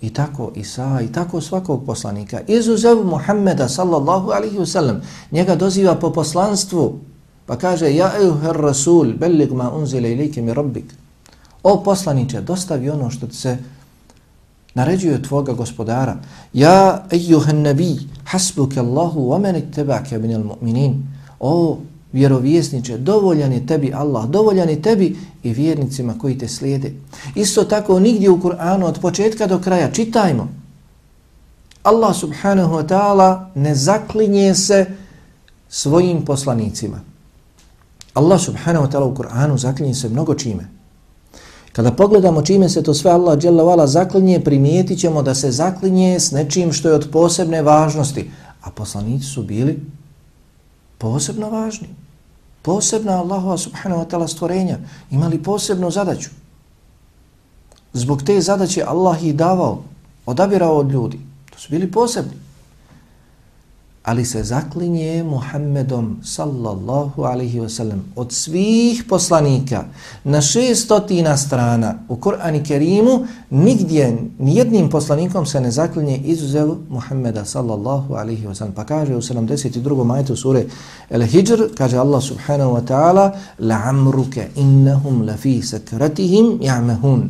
I 0.00 0.10
tako 0.10 0.52
Isa, 0.54 1.00
i 1.00 1.12
tako 1.12 1.40
svakog 1.40 1.86
poslanika. 1.86 2.40
Izuzev 2.46 3.04
Muhammeda 3.04 3.68
sallallahu 3.68 4.30
alihi 4.30 4.58
wasallam, 4.58 5.00
njega 5.30 5.54
doziva 5.54 5.94
po 5.94 6.12
poslanstvu, 6.12 6.98
pa 7.46 7.56
kaže, 7.56 7.94
ja 7.94 8.12
ejuher 8.20 8.56
rasul, 8.56 9.12
bellig 9.12 9.52
ma 9.52 9.70
unzile 9.70 10.12
ilike 10.12 10.42
mi 10.42 10.54
rabbik. 10.54 10.94
O 11.62 11.82
poslaniće, 11.82 12.40
dostavi 12.40 12.90
ono 12.90 13.10
što 13.10 13.26
ti 13.26 13.36
se 13.36 13.58
naređuje 14.74 15.22
tvoga 15.22 15.52
gospodara. 15.52 16.16
Ja 16.52 17.04
ejuhen 17.10 17.62
nabi, 17.62 17.96
hasbuke 18.24 18.80
Allahu, 18.80 19.20
wa 19.20 19.40
meni 19.40 19.70
tebake 19.72 20.18
minil 20.18 20.44
mu'minin. 20.44 20.94
O 21.40 21.78
vjerovjesniče, 22.12 22.98
dovoljan 22.98 23.52
je 23.52 23.66
tebi 23.66 23.92
Allah, 23.94 24.26
dovoljan 24.26 24.68
je 24.68 24.82
tebi 24.82 25.16
i 25.42 25.52
vjernicima 25.52 26.18
koji 26.18 26.38
te 26.38 26.48
slijede. 26.48 26.92
Isto 27.34 27.64
tako 27.64 28.00
nigdje 28.00 28.30
u 28.30 28.40
Kur'anu 28.40 28.84
od 28.84 29.00
početka 29.00 29.46
do 29.46 29.58
kraja 29.58 29.90
čitajmo. 29.90 30.48
Allah 31.82 32.16
subhanahu 32.16 32.74
wa 32.74 32.86
ta'ala 32.88 33.46
ne 33.54 33.74
zaklinje 33.74 34.54
se 34.54 34.86
svojim 35.68 36.24
poslanicima. 36.24 37.00
Allah 38.14 38.40
subhanahu 38.40 38.86
wa 38.86 38.90
ta'ala 38.90 39.06
u 39.06 39.14
Kur'anu 39.14 39.58
zaklinje 39.58 39.94
se 39.94 40.08
mnogo 40.08 40.34
čime. 40.34 40.68
Kada 41.72 41.92
pogledamo 41.92 42.42
čime 42.42 42.68
se 42.68 42.82
to 42.82 42.94
sve 42.94 43.10
Allah 43.10 43.38
dželavala 43.38 43.86
zaklinje, 43.86 44.40
primijetit 44.44 45.00
ćemo 45.00 45.22
da 45.22 45.34
se 45.34 45.50
zaklinje 45.50 46.20
s 46.20 46.30
nečim 46.30 46.72
što 46.72 46.88
je 46.88 46.94
od 46.94 47.08
posebne 47.12 47.62
važnosti. 47.62 48.30
A 48.62 48.70
poslanici 48.70 49.26
su 49.26 49.42
bili 49.42 49.80
posebno 50.98 51.50
važni 51.50 51.88
posebna 52.64 53.20
Allahova 53.20 53.58
subhanahu 53.60 54.02
wa 54.02 54.08
ta'ala 54.08 54.28
stvorenja, 54.28 54.78
imali 55.10 55.42
posebnu 55.42 55.90
zadaću. 55.90 56.30
Zbog 57.92 58.22
te 58.22 58.40
zadaće 58.40 58.84
Allah 58.86 59.24
ih 59.24 59.36
davao, 59.36 59.82
odabirao 60.26 60.78
od 60.78 60.90
ljudi. 60.90 61.20
To 61.52 61.58
su 61.58 61.70
bili 61.70 61.92
posebni 61.92 62.43
ali 64.04 64.24
se 64.24 64.42
zaklinje 64.42 65.22
Muhammedom 65.22 66.16
sallallahu 66.22 67.22
alaihi 67.24 67.60
wasallam 67.60 67.98
od 68.16 68.32
svih 68.32 69.04
poslanika 69.08 69.84
na 70.24 70.40
šestotina 70.40 71.36
strana 71.36 71.94
u 72.08 72.16
Kur'ani 72.16 72.64
Kerimu 72.64 73.26
nigdje 73.50 74.16
nijednim 74.38 74.90
poslanikom 74.90 75.46
se 75.46 75.60
ne 75.60 75.70
zaklinje 75.70 76.16
izuzev 76.16 76.74
Muhammeda 76.88 77.44
sallallahu 77.44 78.14
alaihi 78.14 78.46
wasallam 78.46 78.72
pa 78.74 78.84
kaže 78.84 79.16
u 79.16 79.20
72. 79.20 80.04
majtu 80.04 80.36
sure 80.36 80.64
El 81.10 81.22
Hijr 81.22 81.68
kaže 81.74 81.96
Allah 81.98 82.22
subhanahu 82.22 82.74
wa 82.74 82.86
ta'ala 82.86 83.32
la'amruke 83.58 84.48
innahum 84.56 85.22
lafi 85.26 85.62
sakratihim 85.62 86.58
ja'mehun 86.60 87.28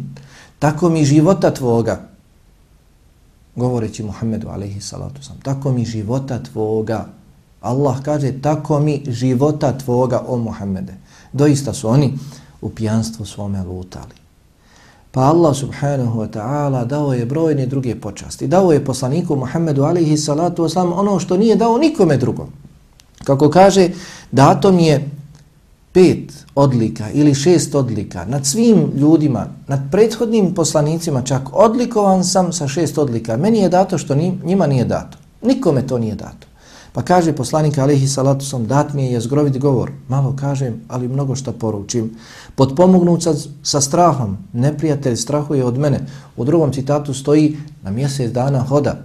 tako 0.58 0.88
mi 0.88 1.04
života 1.04 1.50
tvoga 1.50 2.13
govoreći 3.56 4.02
Muhammedu 4.02 4.48
alaihi 4.48 4.80
salatu 4.80 5.22
sam, 5.22 5.36
tako 5.42 5.72
mi 5.72 5.84
života 5.84 6.42
tvoga, 6.42 7.06
Allah 7.60 8.02
kaže, 8.02 8.32
tako 8.42 8.80
mi 8.80 9.02
života 9.08 9.78
tvoga, 9.78 10.22
o 10.28 10.36
Muhammede. 10.36 10.94
Doista 11.32 11.72
su 11.72 11.88
oni 11.88 12.18
u 12.60 12.70
pijanstvu 12.70 13.26
svome 13.26 13.62
lutali. 13.62 14.14
Pa 15.10 15.20
Allah 15.20 15.56
subhanahu 15.56 16.20
wa 16.20 16.28
ta'ala 16.28 16.84
dao 16.84 17.14
je 17.14 17.26
brojne 17.26 17.66
druge 17.66 17.94
počasti. 17.94 18.46
Dao 18.46 18.72
je 18.72 18.84
poslaniku 18.84 19.36
Muhammedu 19.36 19.82
alaihi 19.82 20.16
salatu 20.16 20.64
wasalam 20.64 20.92
ono 20.92 21.18
što 21.18 21.36
nije 21.36 21.56
dao 21.56 21.78
nikome 21.78 22.16
drugom. 22.16 22.48
Kako 23.24 23.50
kaže, 23.50 23.88
dato 24.32 24.72
mi 24.72 24.86
je 24.86 25.10
pet 25.94 26.46
odlika 26.54 27.10
ili 27.10 27.34
šest 27.34 27.74
odlika 27.74 28.24
nad 28.24 28.46
svim 28.46 28.92
ljudima, 28.96 29.46
nad 29.68 29.80
prethodnim 29.90 30.54
poslanicima 30.54 31.22
čak 31.22 31.42
odlikovan 31.52 32.24
sam 32.24 32.52
sa 32.52 32.68
šest 32.68 32.98
odlika. 32.98 33.36
Meni 33.36 33.58
je 33.58 33.68
dato 33.68 33.98
što 33.98 34.14
njima 34.44 34.66
nije 34.66 34.84
dato. 34.84 35.18
Nikome 35.42 35.86
to 35.86 35.98
nije 35.98 36.14
dato. 36.14 36.46
Pa 36.92 37.02
kaže 37.02 37.32
poslanik 37.32 37.78
alihi 37.78 38.08
salatu 38.08 38.46
sam, 38.46 38.66
dat 38.66 38.92
mi 38.92 39.04
je 39.04 39.12
jezgrovit 39.12 39.58
govor. 39.58 39.90
Malo 40.08 40.36
kažem, 40.40 40.80
ali 40.88 41.08
mnogo 41.08 41.34
što 41.36 41.52
poručim. 41.52 42.10
Potpomognut 42.54 43.22
sa, 43.22 43.34
sa 43.62 43.80
strahom, 43.80 44.36
neprijatelj 44.52 45.16
strahuje 45.16 45.64
od 45.64 45.78
mene. 45.78 46.06
U 46.36 46.44
drugom 46.44 46.72
citatu 46.72 47.14
stoji, 47.14 47.56
na 47.82 47.90
mjesec 47.90 48.32
dana 48.32 48.60
hoda. 48.60 48.96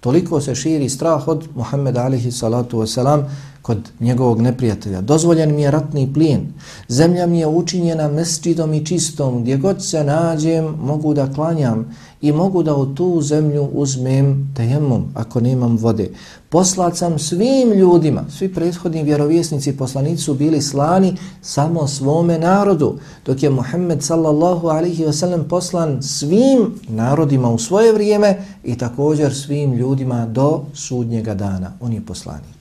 Toliko 0.00 0.40
se 0.40 0.54
širi 0.54 0.88
strah 0.88 1.28
od 1.28 1.48
Muhammeda 1.54 2.02
alihi 2.02 2.32
salatu 2.32 2.78
wasalam, 2.78 3.24
kod 3.66 3.78
njegovog 4.00 4.40
neprijatelja. 4.40 5.00
Dozvoljen 5.00 5.54
mi 5.54 5.62
je 5.62 5.70
ratni 5.70 6.12
plijen. 6.12 6.52
Zemlja 6.88 7.26
mi 7.26 7.38
je 7.38 7.46
učinjena 7.46 8.08
mesčidom 8.08 8.74
i 8.74 8.86
čistom. 8.86 9.42
Gdje 9.42 9.56
god 9.56 9.84
se 9.84 10.04
nađem, 10.04 10.64
mogu 10.64 11.14
da 11.14 11.32
klanjam 11.32 11.94
i 12.20 12.32
mogu 12.32 12.62
da 12.62 12.76
u 12.76 12.94
tu 12.94 13.20
zemlju 13.22 13.68
uzmem 13.72 14.52
tejemom 14.56 15.04
ako 15.14 15.40
nemam 15.40 15.76
vode. 15.76 16.10
Poslat 16.48 16.96
sam 16.96 17.18
svim 17.18 17.72
ljudima, 17.72 18.24
svi 18.30 18.54
prethodni 18.54 19.02
vjerovjesnici 19.02 19.70
i 19.70 19.76
poslanici 19.76 20.22
su 20.22 20.34
bili 20.34 20.62
slani 20.62 21.16
samo 21.42 21.86
svome 21.86 22.38
narodu, 22.38 22.98
dok 23.26 23.42
je 23.42 23.50
Muhammed 23.50 24.02
sallallahu 24.02 24.68
alihi 24.68 25.04
wasallam 25.04 25.48
poslan 25.48 26.02
svim 26.02 26.74
narodima 26.88 27.50
u 27.50 27.58
svoje 27.58 27.92
vrijeme 27.92 28.36
i 28.64 28.78
također 28.78 29.34
svim 29.34 29.72
ljudima 29.72 30.26
do 30.26 30.64
sudnjega 30.74 31.34
dana. 31.34 31.72
On 31.80 31.92
je 31.92 32.06
poslanik 32.06 32.55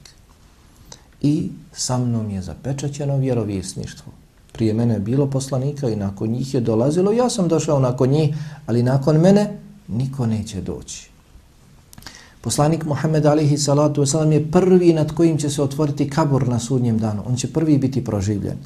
i 1.26 1.50
sa 1.74 1.98
mnom 1.98 2.30
je 2.30 2.42
zapečaćeno 2.42 3.18
vjerovjesništvo. 3.18 4.12
Prije 4.52 4.74
mene 4.74 4.94
je 4.94 5.00
bilo 5.00 5.28
poslanika 5.28 5.90
i 5.90 5.96
nakon 5.96 6.30
njih 6.30 6.54
je 6.54 6.62
dolazilo, 6.62 7.12
ja 7.12 7.30
sam 7.30 7.48
došao 7.48 7.80
nakon 7.80 8.10
njih, 8.10 8.36
ali 8.66 8.84
nakon 8.84 9.18
mene 9.18 9.58
niko 9.88 10.26
neće 10.26 10.62
doći. 10.62 11.10
Poslanik 12.42 12.86
Muhammed 12.86 13.26
alihi 13.26 13.58
salatu 13.58 14.02
wasalam 14.02 14.32
je 14.32 14.52
prvi 14.52 14.94
nad 14.94 15.12
kojim 15.12 15.38
će 15.38 15.50
se 15.50 15.64
otvoriti 15.64 16.10
kabor 16.10 16.48
na 16.48 16.60
sudnjem 16.60 16.98
danu. 16.98 17.24
On 17.28 17.36
će 17.36 17.54
prvi 17.54 17.78
biti 17.78 18.04
proživljen. 18.04 18.58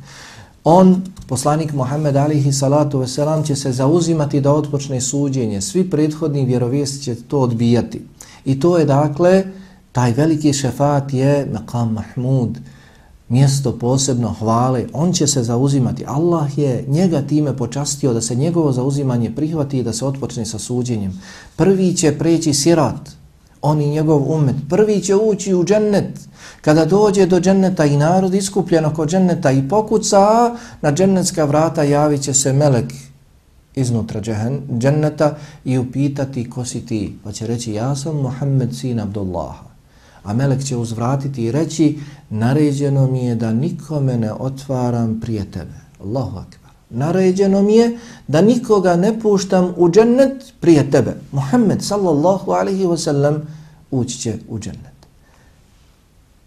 On, 0.63 1.01
poslanik 1.27 1.73
Muhammed 1.73 2.15
alihi 2.15 2.51
salatu 2.53 2.99
wasalam, 2.99 3.45
će 3.47 3.55
se 3.55 3.71
zauzimati 3.71 4.41
da 4.41 4.53
otpočne 4.53 5.01
suđenje. 5.01 5.61
Svi 5.61 5.89
prethodni 5.89 6.45
vjerovijesti 6.45 7.03
će 7.03 7.15
to 7.15 7.39
odbijati. 7.39 8.01
I 8.45 8.59
to 8.59 8.77
je 8.77 8.85
dakle, 8.85 9.43
Taj 9.99 10.13
veliki 10.13 10.53
šefat 10.53 11.13
je 11.13 11.47
Maqam 11.53 11.89
Mahmud, 11.91 12.59
mjesto 13.29 13.71
posebno 13.79 14.29
hvale. 14.39 14.85
On 14.93 15.13
će 15.13 15.27
se 15.27 15.43
zauzimati. 15.43 16.03
Allah 16.07 16.57
je 16.57 16.85
njega 16.87 17.21
time 17.21 17.57
počastio 17.57 18.13
da 18.13 18.21
se 18.21 18.35
njegovo 18.35 18.71
zauzimanje 18.71 19.31
prihvati 19.35 19.79
i 19.79 19.83
da 19.83 19.93
se 19.93 20.05
otpočne 20.05 20.45
sa 20.45 20.59
suđenjem. 20.59 21.21
Prvi 21.55 21.93
će 21.93 22.17
preći 22.17 22.53
sirat, 22.53 23.09
on 23.61 23.81
i 23.81 23.89
njegov 23.89 24.31
umet. 24.31 24.55
Prvi 24.69 25.01
će 25.01 25.15
ući 25.15 25.53
u 25.53 25.65
džennet. 25.65 26.19
Kada 26.61 26.85
dođe 26.85 27.25
do 27.25 27.39
dženneta 27.39 27.85
i 27.85 27.97
narod 27.97 28.33
iskupljen 28.33 28.85
oko 28.85 29.05
dženneta 29.05 29.51
i 29.51 29.67
pokuca, 29.69 30.55
na 30.81 30.91
džennetska 30.91 31.45
vrata 31.45 31.83
javit 31.83 32.21
će 32.21 32.33
se 32.33 32.53
melek 32.53 32.93
iznutra 33.75 34.21
dženneta 34.79 35.35
i 35.65 35.77
upitati 35.77 36.49
ko 36.49 36.65
si 36.65 36.85
ti. 36.85 37.17
Pa 37.23 37.31
će 37.31 37.47
reći 37.47 37.73
ja 37.73 37.95
sam 37.95 38.15
Muhammed 38.15 38.75
sin 38.75 38.99
Abdullaha. 38.99 39.68
A 40.23 40.33
melek 40.33 40.63
će 40.63 40.77
uzvratiti 40.77 41.43
i 41.43 41.51
reći, 41.51 41.99
naređeno 42.29 43.07
mi 43.07 43.25
je 43.25 43.35
da 43.35 43.53
nikome 43.53 44.17
ne 44.17 44.33
otvaram 44.33 45.19
prije 45.19 45.51
tebe. 45.51 45.75
Allahu 46.03 46.37
akbar. 46.37 46.71
Naređeno 46.89 47.61
mi 47.61 47.75
je 47.75 47.97
da 48.27 48.41
nikoga 48.41 48.95
ne 48.95 49.19
puštam 49.19 49.73
u 49.77 49.89
džennet 49.89 50.53
prije 50.59 50.91
tebe. 50.91 51.15
Muhammed 51.31 51.83
sallallahu 51.83 52.51
alaihi 52.51 52.85
wa 52.85 52.97
sallam 52.97 53.41
ući 53.91 54.19
će 54.19 54.37
u 54.49 54.59
džennet. 54.59 54.99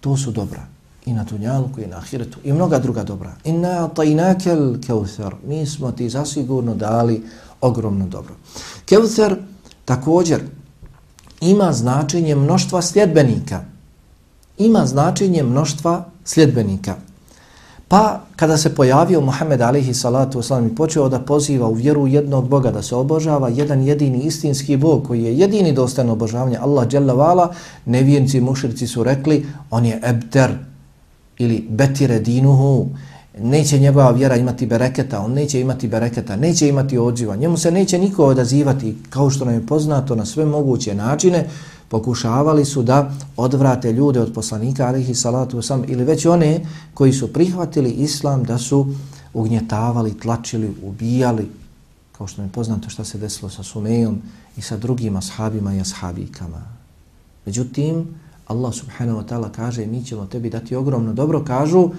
To 0.01 0.17
su 0.17 0.31
dobra. 0.31 0.67
I 1.07 1.13
na 1.13 1.25
tunjalku, 1.25 1.81
i 1.81 1.87
na 1.87 1.97
ahiretu, 1.97 2.39
i 2.45 2.53
mnoga 2.53 2.79
druga 2.79 3.05
dobra. 3.05 3.33
Inna 3.45 3.89
tajnakel 3.89 4.81
keuthar. 4.87 5.35
Mi 5.47 5.67
smo 5.67 5.93
ti 5.93 6.09
zasigurno 6.09 6.75
dali 6.75 7.23
ogromno 7.61 8.07
dobro. 8.07 8.35
Keuthar 8.87 9.37
također 9.85 10.43
ima 11.43 11.73
značenje 11.73 12.35
mnoštva 12.35 12.83
sljedbenika. 12.83 13.65
Ima 14.59 14.87
značenje 14.87 15.43
mnoštva 15.43 16.05
sljedbenika. 16.25 16.95
Pa 17.89 18.21
kada 18.37 18.57
se 18.57 18.75
pojavio 18.75 19.21
Muhammed 19.21 19.61
alihi 19.61 19.95
salatu 19.95 20.39
wasalam 20.39 20.73
i 20.73 20.75
počeo 20.75 21.09
da 21.09 21.19
poziva 21.19 21.69
u 21.69 21.73
vjeru 21.73 22.07
jednog 22.07 22.49
Boga 22.49 22.71
da 22.71 22.83
se 22.83 22.97
obožava, 22.97 23.49
jedan 23.49 23.83
jedini 23.83 24.23
istinski 24.23 24.77
Bog 24.77 25.07
koji 25.07 25.23
je 25.23 25.39
jedini 25.39 25.73
dostan 25.73 26.11
obožavanja, 26.11 26.61
Allah 26.63 26.89
dželle 26.89 27.15
vala, 27.15 27.55
nevijenci 27.85 28.41
mušrici 28.41 28.87
su 28.87 29.05
rekli, 29.05 29.47
on 29.71 29.85
je 29.85 30.01
ebter 30.05 30.59
ili 31.39 31.67
betire 31.69 32.19
dinuhu, 32.19 32.87
neće 33.39 33.79
njegova 33.79 34.11
vjera 34.11 34.37
imati 34.37 34.67
bereketa, 34.67 35.21
on 35.21 35.33
neće 35.33 35.61
imati 35.61 35.89
bereketa, 35.89 36.37
neće 36.37 36.69
imati 36.69 36.99
odziva, 36.99 37.37
njemu 37.37 37.57
se 37.57 37.71
neće 37.71 37.99
niko 37.99 38.25
odazivati, 38.25 38.97
kao 39.11 39.31
što 39.31 39.45
nam 39.45 39.55
je 39.55 39.67
poznato 39.67 40.15
na 40.15 40.27
sve 40.27 40.45
moguće 40.45 40.95
načine, 40.95 41.49
pokušavali 41.89 42.65
su 42.65 42.83
da 42.83 43.13
odvrate 43.37 43.93
ljude 43.93 44.21
od 44.21 44.33
poslanika, 44.35 44.87
alihi 44.87 45.15
salatu 45.15 45.63
sam 45.63 45.85
ili 45.89 46.05
već 46.05 46.27
one 46.27 46.61
koji 46.95 47.13
su 47.13 47.33
prihvatili 47.33 47.91
islam 47.91 48.45
da 48.45 48.59
su 48.59 48.87
ugnjetavali, 49.35 50.19
tlačili, 50.19 50.75
ubijali, 50.83 51.51
kao 52.13 52.27
što 52.27 52.41
nam 52.41 52.49
je 52.49 52.53
poznato 52.53 52.91
što 52.91 53.05
se 53.05 53.19
desilo 53.19 53.51
sa 53.51 53.63
Sumejom 53.63 54.19
i 54.57 54.63
sa 54.63 54.77
drugim 54.77 55.17
ashabima 55.17 55.75
i 55.75 55.81
ashabikama. 55.81 56.63
Međutim, 57.47 58.07
Allah 58.47 58.75
subhanahu 58.75 59.21
wa 59.21 59.27
ta'ala 59.29 59.51
kaže 59.53 59.87
mi 59.87 60.05
ćemo 60.05 60.27
tebi 60.27 60.51
dati 60.51 60.77
ogromno 60.77 61.13
dobro, 61.13 61.45
kažu 61.45 61.91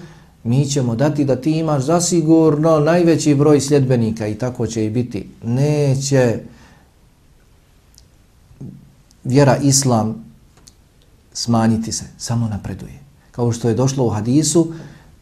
mi 0.44 0.66
ćemo 0.66 0.96
dati 0.96 1.24
da 1.24 1.40
ti 1.40 1.50
imaš 1.50 1.82
zasigurno 1.84 2.78
najveći 2.78 3.34
broj 3.34 3.60
sljedbenika 3.60 4.26
i 4.26 4.34
tako 4.34 4.66
će 4.66 4.84
i 4.84 4.90
biti. 4.90 5.28
Neće 5.42 6.38
vjera 9.24 9.56
islam 9.56 10.24
smanjiti 11.32 11.92
se, 11.92 12.04
samo 12.18 12.48
napreduje. 12.48 12.98
Kao 13.30 13.52
što 13.52 13.68
je 13.68 13.74
došlo 13.74 14.06
u 14.06 14.10
hadisu, 14.10 14.72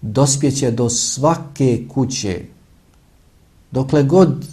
dospjeće 0.00 0.70
do 0.70 0.88
svake 0.90 1.84
kuće. 1.88 2.40
Dokle 3.70 4.02
god 4.02 4.46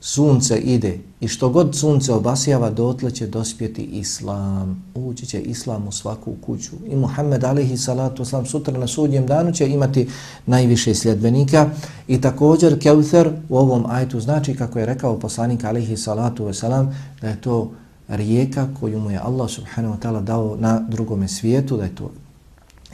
sunce 0.00 0.58
ide 0.58 0.98
i 1.20 1.28
što 1.28 1.48
god 1.48 1.76
sunce 1.76 2.12
obasjava, 2.12 2.70
dotle 2.70 3.10
će 3.10 3.26
dospjeti 3.26 3.82
islam. 3.82 4.84
Ući 4.94 5.26
će 5.26 5.40
islam 5.40 5.88
u 5.88 5.92
svaku 5.92 6.34
kuću. 6.46 6.72
I 6.86 6.96
Muhammed 6.96 7.44
alihi 7.44 7.76
salatu 7.76 8.22
islam 8.22 8.46
sutra 8.46 8.78
na 8.78 8.86
sudnjem 8.86 9.26
danu 9.26 9.52
će 9.52 9.68
imati 9.68 10.08
najviše 10.46 10.94
sljedbenika. 10.94 11.70
I 12.08 12.20
također 12.20 12.80
Keuther 12.80 13.30
u 13.48 13.56
ovom 13.56 13.86
ajtu 13.88 14.20
znači, 14.20 14.56
kako 14.56 14.78
je 14.78 14.86
rekao 14.86 15.18
poslanik 15.18 15.64
alihi 15.64 15.96
salatu 15.96 16.44
wasalam, 16.44 16.92
da 17.20 17.28
je 17.28 17.40
to 17.40 17.70
rijeka 18.08 18.68
koju 18.80 19.00
mu 19.00 19.10
je 19.10 19.18
Allah 19.18 19.50
subhanahu 19.50 19.94
wa 19.94 19.98
ta'ala 19.98 20.20
dao 20.20 20.56
na 20.60 20.80
drugome 20.88 21.28
svijetu, 21.28 21.76
da 21.76 21.84
je 21.84 21.94
to 21.94 22.10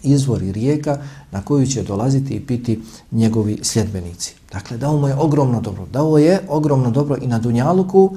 izvori 0.03 0.53
rijeka 0.53 0.99
na 1.31 1.43
koju 1.43 1.67
će 1.67 1.83
dolaziti 1.83 2.35
i 2.35 2.41
piti 2.41 2.81
njegovi 3.11 3.59
sljedbenici. 3.63 4.35
Dakle, 4.53 4.77
dao 4.77 4.97
mu 4.97 5.09
je 5.09 5.15
ogromno 5.15 5.61
dobro. 5.61 5.87
Dao 5.93 6.19
je 6.19 6.41
ogromno 6.49 6.91
dobro 6.91 7.17
i 7.23 7.27
na 7.27 7.39
Dunjaluku, 7.39 8.17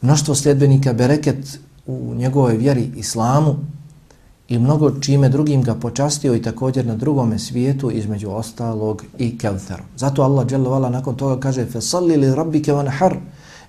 mnoštvo 0.00 0.34
sljedbenika 0.34 0.92
bereket 0.92 1.58
u 1.86 2.14
njegovoj 2.14 2.56
vjeri 2.56 2.90
islamu 2.96 3.56
i 4.48 4.58
mnogo 4.58 4.90
čime 5.00 5.28
drugim 5.28 5.62
ga 5.62 5.74
počastio 5.74 6.34
i 6.34 6.42
također 6.42 6.86
na 6.86 6.96
drugome 6.96 7.38
svijetu 7.38 7.90
između 7.90 8.30
ostalog 8.30 9.04
i 9.18 9.38
kevferom. 9.38 9.86
Zato 9.96 10.22
Allah 10.22 10.46
dželovala 10.46 10.90
nakon 10.90 11.16
toga 11.16 11.40
kaže 11.40 11.66
فَصَلِّ 11.66 12.16
لِي 12.16 12.34
رَبِّكَ 12.34 12.66
وَنْحَرُ 12.66 13.16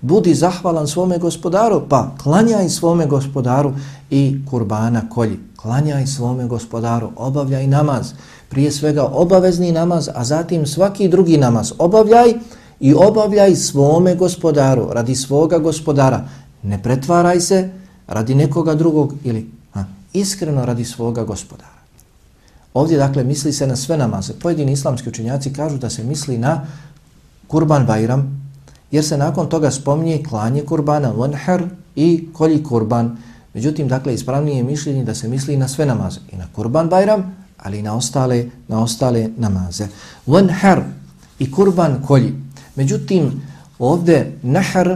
Budi 0.01 0.33
zahvalan 0.35 0.87
svome 0.87 1.17
gospodaru, 1.17 1.81
pa 1.89 2.11
klanjaj 2.23 2.69
svome 2.69 3.05
gospodaru 3.05 3.73
i 4.09 4.41
kurbana 4.49 5.09
kolji. 5.09 5.39
Klanjaj 5.55 6.07
svome 6.07 6.45
gospodaru, 6.45 7.09
obavljaj 7.15 7.67
namaz. 7.67 8.13
Prije 8.49 8.71
svega 8.71 9.03
obavezni 9.05 9.71
namaz, 9.71 10.09
a 10.15 10.23
zatim 10.23 10.65
svaki 10.65 11.09
drugi 11.09 11.37
namaz. 11.37 11.73
Obavljaj 11.77 12.33
i 12.79 12.93
obavljaj 12.93 13.55
svome 13.55 14.15
gospodaru, 14.15 14.89
radi 14.91 15.15
svoga 15.15 15.57
gospodara. 15.57 16.27
Ne 16.63 16.83
pretvaraj 16.83 17.39
se 17.41 17.69
radi 18.07 18.35
nekoga 18.35 18.75
drugog 18.75 19.13
ili 19.23 19.51
ha, 19.73 19.85
iskreno 20.13 20.65
radi 20.65 20.85
svoga 20.85 21.23
gospodara. 21.23 21.77
Ovdje 22.73 22.97
dakle 22.97 23.23
misli 23.23 23.53
se 23.53 23.67
na 23.67 23.75
sve 23.75 23.97
namaze. 23.97 24.33
Pojedini 24.33 24.71
islamski 24.71 25.09
učenjaci 25.09 25.53
kažu 25.53 25.77
da 25.77 25.89
se 25.89 26.03
misli 26.03 26.37
na 26.37 26.65
kurban 27.47 27.85
bajram, 27.85 28.46
jer 28.91 29.05
se 29.05 29.17
nakon 29.17 29.49
toga 29.49 29.71
spominje 29.71 30.23
klanje 30.23 30.61
kurbana, 30.65 31.11
vanher 31.11 31.63
i 31.95 32.29
kolji 32.33 32.63
kurban. 32.63 33.17
Međutim, 33.53 33.87
dakle, 33.87 34.13
ispravnije 34.13 34.63
mišljenje 34.63 35.03
da 35.03 35.15
se 35.15 35.27
misli 35.27 35.57
na 35.57 35.67
sve 35.67 35.85
namaze. 35.85 36.19
I 36.31 36.35
na 36.35 36.45
kurban 36.55 36.89
bajram, 36.89 37.35
ali 37.57 37.79
i 37.79 37.81
na 37.81 37.95
ostale, 37.95 38.45
na 38.67 38.83
ostale 38.83 39.29
namaze. 39.37 39.87
Vanher 40.25 40.81
i 41.39 41.51
kurban 41.51 42.01
kolji. 42.07 42.33
Međutim, 42.75 43.41
ovdje 43.79 44.37
nahr 44.43 44.95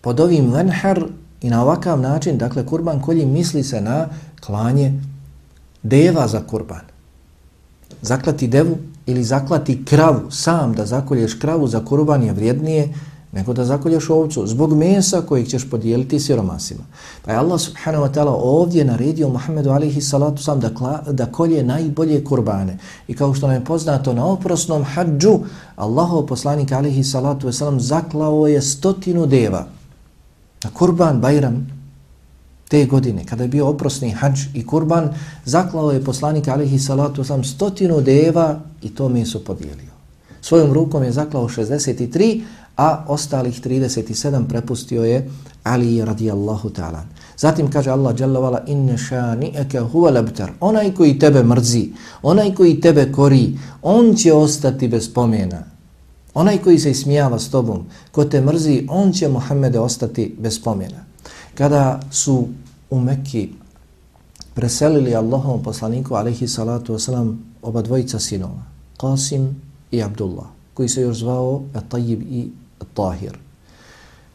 pod 0.00 0.20
ovim 0.20 0.50
vanher 0.52 1.04
i 1.42 1.50
na 1.50 1.62
ovakav 1.62 2.00
način, 2.00 2.38
dakle, 2.38 2.66
kurban 2.66 3.00
kolji 3.00 3.26
misli 3.26 3.62
se 3.62 3.80
na 3.80 4.08
klanje 4.40 5.02
deva 5.82 6.28
za 6.28 6.40
kurban. 6.46 6.80
Zaklati 8.02 8.48
devu 8.48 8.78
ili 9.10 9.24
zaklati 9.24 9.84
kravu, 9.84 10.30
sam 10.30 10.72
da 10.72 10.86
zakolješ 10.86 11.34
kravu 11.34 11.68
za 11.68 11.84
kurban 11.84 12.22
je 12.22 12.32
vrijednije 12.32 12.88
nego 13.32 13.52
da 13.52 13.64
zakolješ 13.64 14.10
ovcu 14.10 14.46
zbog 14.46 14.74
mesa 14.74 15.20
kojeg 15.20 15.48
ćeš 15.48 15.70
podijeliti 15.70 16.20
siromasima. 16.20 16.82
Pa 17.24 17.32
je 17.32 17.38
Allah 17.38 17.60
subhanahu 17.60 18.04
wa 18.04 18.14
ta'ala 18.14 18.34
ovdje 18.42 18.84
naredio 18.84 19.28
Muhammedu 19.28 19.70
alihi 19.70 20.00
salatu 20.00 20.42
sam 20.42 20.60
da, 20.60 20.74
kla, 20.74 21.02
da 21.10 21.26
kolje 21.26 21.62
najbolje 21.62 22.24
kurbane. 22.24 22.78
I 23.08 23.14
kao 23.14 23.34
što 23.34 23.46
nam 23.46 23.56
je 23.56 23.64
poznato 23.64 24.12
na 24.12 24.26
oprosnom 24.26 24.84
hađu, 24.84 25.38
Allahov 25.76 26.26
poslanik 26.26 26.72
alihi 26.72 27.04
salatu 27.04 27.48
wasalam 27.48 27.78
zaklao 27.78 28.46
je 28.46 28.62
stotinu 28.62 29.26
deva. 29.26 29.66
Na 30.64 30.70
kurban 30.70 31.20
Bajram 31.20 31.79
te 32.70 32.84
godine, 32.86 33.24
kada 33.24 33.42
je 33.42 33.48
bio 33.48 33.68
oprosni 33.68 34.10
hađ 34.10 34.40
i 34.54 34.66
kurban, 34.66 35.08
zaklao 35.44 35.90
je 35.90 36.04
poslanik 36.04 36.48
alihi 36.48 36.78
salatu 36.78 37.24
sam 37.24 37.44
stotinu 37.44 38.00
deva 38.00 38.60
i 38.82 38.94
to 38.94 39.08
meso 39.08 39.40
podijelio. 39.40 39.90
Svojom 40.40 40.72
rukom 40.72 41.02
je 41.02 41.12
zaklao 41.12 41.48
63, 41.48 42.42
a 42.76 43.04
ostalih 43.08 43.60
37 43.62 44.48
prepustio 44.48 45.04
je 45.04 45.30
Ali 45.64 46.04
radijallahu 46.04 46.70
ta'ala. 46.70 47.02
Zatim 47.36 47.70
kaže 47.70 47.90
Allah 47.90 48.14
jalla 48.20 48.40
vala 48.40 48.62
inne 48.66 48.96
šani'eke 48.96 49.80
huva 49.92 50.10
lebtar. 50.10 50.52
Onaj 50.60 50.94
koji 50.94 51.18
tebe 51.18 51.42
mrzi, 51.42 51.88
onaj 52.22 52.54
koji 52.54 52.80
tebe 52.80 53.12
kori, 53.12 53.58
on 53.82 54.14
će 54.14 54.32
ostati 54.32 54.88
bez 54.88 55.12
pomena. 55.14 55.62
Onaj 56.34 56.58
koji 56.58 56.78
se 56.78 56.90
ismijava 56.90 57.38
s 57.38 57.50
tobom, 57.50 57.84
ko 58.12 58.24
te 58.24 58.40
mrzi, 58.40 58.86
on 58.88 59.12
će 59.12 59.28
Muhammede 59.28 59.78
ostati 59.78 60.36
bez 60.38 60.62
pomena. 60.62 61.09
Kada 61.54 62.00
su 62.10 62.48
u 62.90 63.00
Mekki 63.00 63.48
preselili 64.54 65.14
Allahom 65.14 65.62
poslaniku 65.62 66.14
alaihi 66.14 66.48
salatu 66.48 66.94
wasalam 66.94 67.36
oba 67.62 67.82
dvojica 67.82 68.18
sinova, 68.18 68.62
Qasim 68.98 69.52
i 69.90 70.02
Abdullah, 70.02 70.46
koji 70.74 70.88
se 70.88 71.00
još 71.00 71.18
zvao 71.18 71.62
At-Tajib 71.74 72.22
i 72.22 72.50
Tahir. 72.94 73.38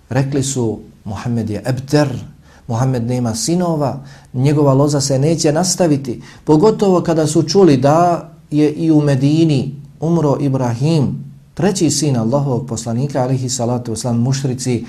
Rekli 0.09 0.43
su 0.43 0.79
Muhammed 1.03 1.49
je 1.49 1.63
ebter, 1.65 2.09
Muhammed 2.67 3.03
nema 3.03 3.35
sinova, 3.35 4.03
njegova 4.33 4.73
loza 4.73 5.01
se 5.01 5.19
neće 5.19 5.51
nastaviti, 5.51 6.21
pogotovo 6.43 7.01
kada 7.01 7.27
su 7.27 7.43
čuli 7.43 7.77
da 7.77 8.29
je 8.51 8.71
i 8.71 8.91
u 8.91 9.01
Medini 9.01 9.75
umro 9.99 10.37
Ibrahim, 10.41 11.25
treći 11.53 11.91
sin 11.91 12.17
Allahovog 12.17 12.67
poslanika, 12.67 13.23
alihi 13.23 13.49
salatu 13.49 13.91
wasalam, 13.91 14.17
mušrici, 14.17 14.85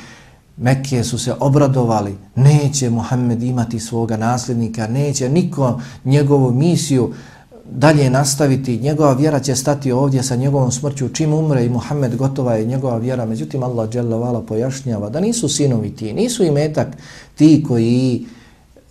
Mekke 0.56 1.04
su 1.04 1.18
se 1.18 1.34
obradovali, 1.40 2.16
neće 2.34 2.90
Muhammed 2.90 3.42
imati 3.42 3.80
svoga 3.80 4.16
nasljednika, 4.16 4.86
neće 4.86 5.28
niko 5.28 5.80
njegovu 6.04 6.52
misiju 6.52 7.12
dalje 7.70 8.10
nastaviti, 8.10 8.78
njegova 8.78 9.12
vjera 9.12 9.40
će 9.40 9.56
stati 9.56 9.92
ovdje 9.92 10.22
sa 10.22 10.36
njegovom 10.36 10.72
smrću, 10.72 11.08
čim 11.08 11.32
umre 11.34 11.64
i 11.64 11.68
Muhammed 11.68 12.16
gotova 12.16 12.54
je 12.54 12.64
njegova 12.64 12.98
vjera. 12.98 13.26
Međutim, 13.26 13.62
Allah 13.62 13.90
dželavala 13.90 14.42
pojašnjava 14.42 15.10
da 15.10 15.20
nisu 15.20 15.48
sinovi 15.48 15.96
ti, 15.96 16.12
nisu 16.12 16.44
i 16.44 16.50
metak 16.50 16.88
ti 17.34 17.64
koji 17.68 18.26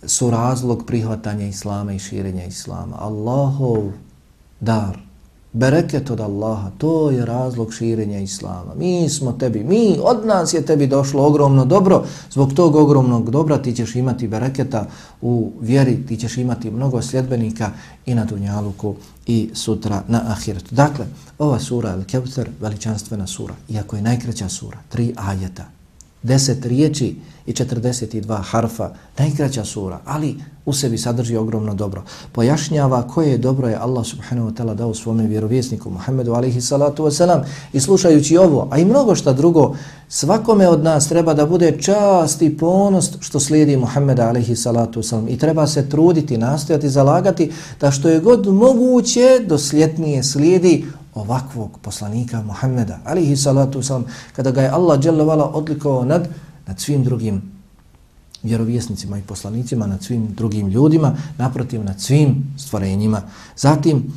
su 0.02 0.30
razlog 0.30 0.84
prihvatanja 0.86 1.46
Islama 1.46 1.92
i 1.92 1.98
širenja 1.98 2.44
Islama. 2.44 2.96
Allahov 2.98 3.82
dar, 4.60 5.05
bereket 5.56 6.10
od 6.10 6.20
Allaha, 6.20 6.70
to 6.78 7.10
je 7.10 7.24
razlog 7.26 7.74
širenja 7.74 8.18
Islama. 8.18 8.74
Mi 8.74 9.08
smo 9.08 9.32
tebi, 9.32 9.64
mi, 9.64 9.96
od 10.02 10.26
nas 10.26 10.54
je 10.54 10.62
tebi 10.62 10.86
došlo 10.86 11.26
ogromno 11.26 11.64
dobro, 11.64 12.04
zbog 12.30 12.52
tog 12.52 12.76
ogromnog 12.76 13.30
dobra 13.30 13.58
ti 13.58 13.72
ćeš 13.72 13.96
imati 13.96 14.28
bereketa 14.28 14.86
u 15.22 15.52
vjeri, 15.60 16.06
ti 16.06 16.16
ćeš 16.16 16.36
imati 16.36 16.70
mnogo 16.70 17.02
sljedbenika 17.02 17.70
i 18.06 18.14
na 18.14 18.24
Dunjaluku 18.24 18.94
i 19.26 19.50
sutra 19.54 20.02
na 20.08 20.22
Ahiretu. 20.26 20.74
Dakle, 20.74 21.06
ova 21.38 21.58
sura, 21.58 21.96
Al-Kevter, 21.96 22.46
veličanstvena 22.60 23.26
sura, 23.26 23.54
iako 23.68 23.96
je 23.96 24.02
najkraća 24.02 24.48
sura, 24.48 24.78
tri 24.88 25.14
ajeta, 25.16 25.75
deset 26.26 26.66
riječi 26.66 27.16
i 27.46 27.52
42 27.52 28.42
harfa, 28.42 28.90
najkraća 29.18 29.64
sura, 29.64 30.00
ali 30.04 30.36
u 30.66 30.72
sebi 30.72 30.98
sadrži 30.98 31.36
ogromno 31.36 31.74
dobro. 31.74 32.02
Pojašnjava 32.32 33.08
koje 33.08 33.38
dobro 33.38 33.68
je 33.68 33.76
Allah 33.76 34.06
subhanahu 34.06 34.48
wa 34.48 34.54
ta'ala 34.54 34.74
dao 34.74 34.94
svome 34.94 35.26
vjerovjesniku 35.26 35.90
Muhammedu 35.90 36.32
alaihi 36.32 36.60
salatu 36.60 37.04
wasalam 37.04 37.42
i 37.72 37.80
slušajući 37.80 38.36
ovo, 38.36 38.68
a 38.70 38.78
i 38.78 38.84
mnogo 38.84 39.14
šta 39.14 39.32
drugo, 39.32 39.76
svakome 40.08 40.68
od 40.68 40.84
nas 40.84 41.08
treba 41.08 41.34
da 41.34 41.46
bude 41.46 41.78
čast 41.80 42.42
i 42.42 42.56
ponost 42.56 43.16
što 43.20 43.40
slijedi 43.40 43.76
Muhammeda 43.76 44.28
alaihi 44.28 44.56
salatu 44.56 45.02
wasalam 45.02 45.28
i 45.28 45.38
treba 45.38 45.66
se 45.66 45.88
truditi, 45.88 46.38
nastojati, 46.38 46.88
zalagati 46.88 47.52
da 47.80 47.90
što 47.90 48.08
je 48.08 48.20
god 48.20 48.46
moguće 48.46 49.40
dosljetnije 49.46 50.22
slijedi 50.22 50.84
ovakvog 51.16 51.78
poslanika 51.82 52.42
Muhammeda 52.42 52.98
alihi 53.04 53.36
salatu 53.36 53.80
wasalam 53.80 54.02
kada 54.36 54.50
ga 54.50 54.62
je 54.62 54.68
Allah 54.68 55.00
odlikovao 55.54 56.04
nad 56.04 56.28
nad 56.66 56.80
svim 56.80 57.04
drugim 57.04 57.42
vjerovjesnicima 58.42 59.18
i 59.18 59.22
poslanicima, 59.22 59.86
nad 59.86 60.04
svim 60.04 60.26
drugim 60.34 60.68
ljudima, 60.68 61.16
naprotiv 61.38 61.84
nad 61.84 62.00
svim 62.00 62.54
stvorenjima. 62.58 63.22
Zatim, 63.56 64.12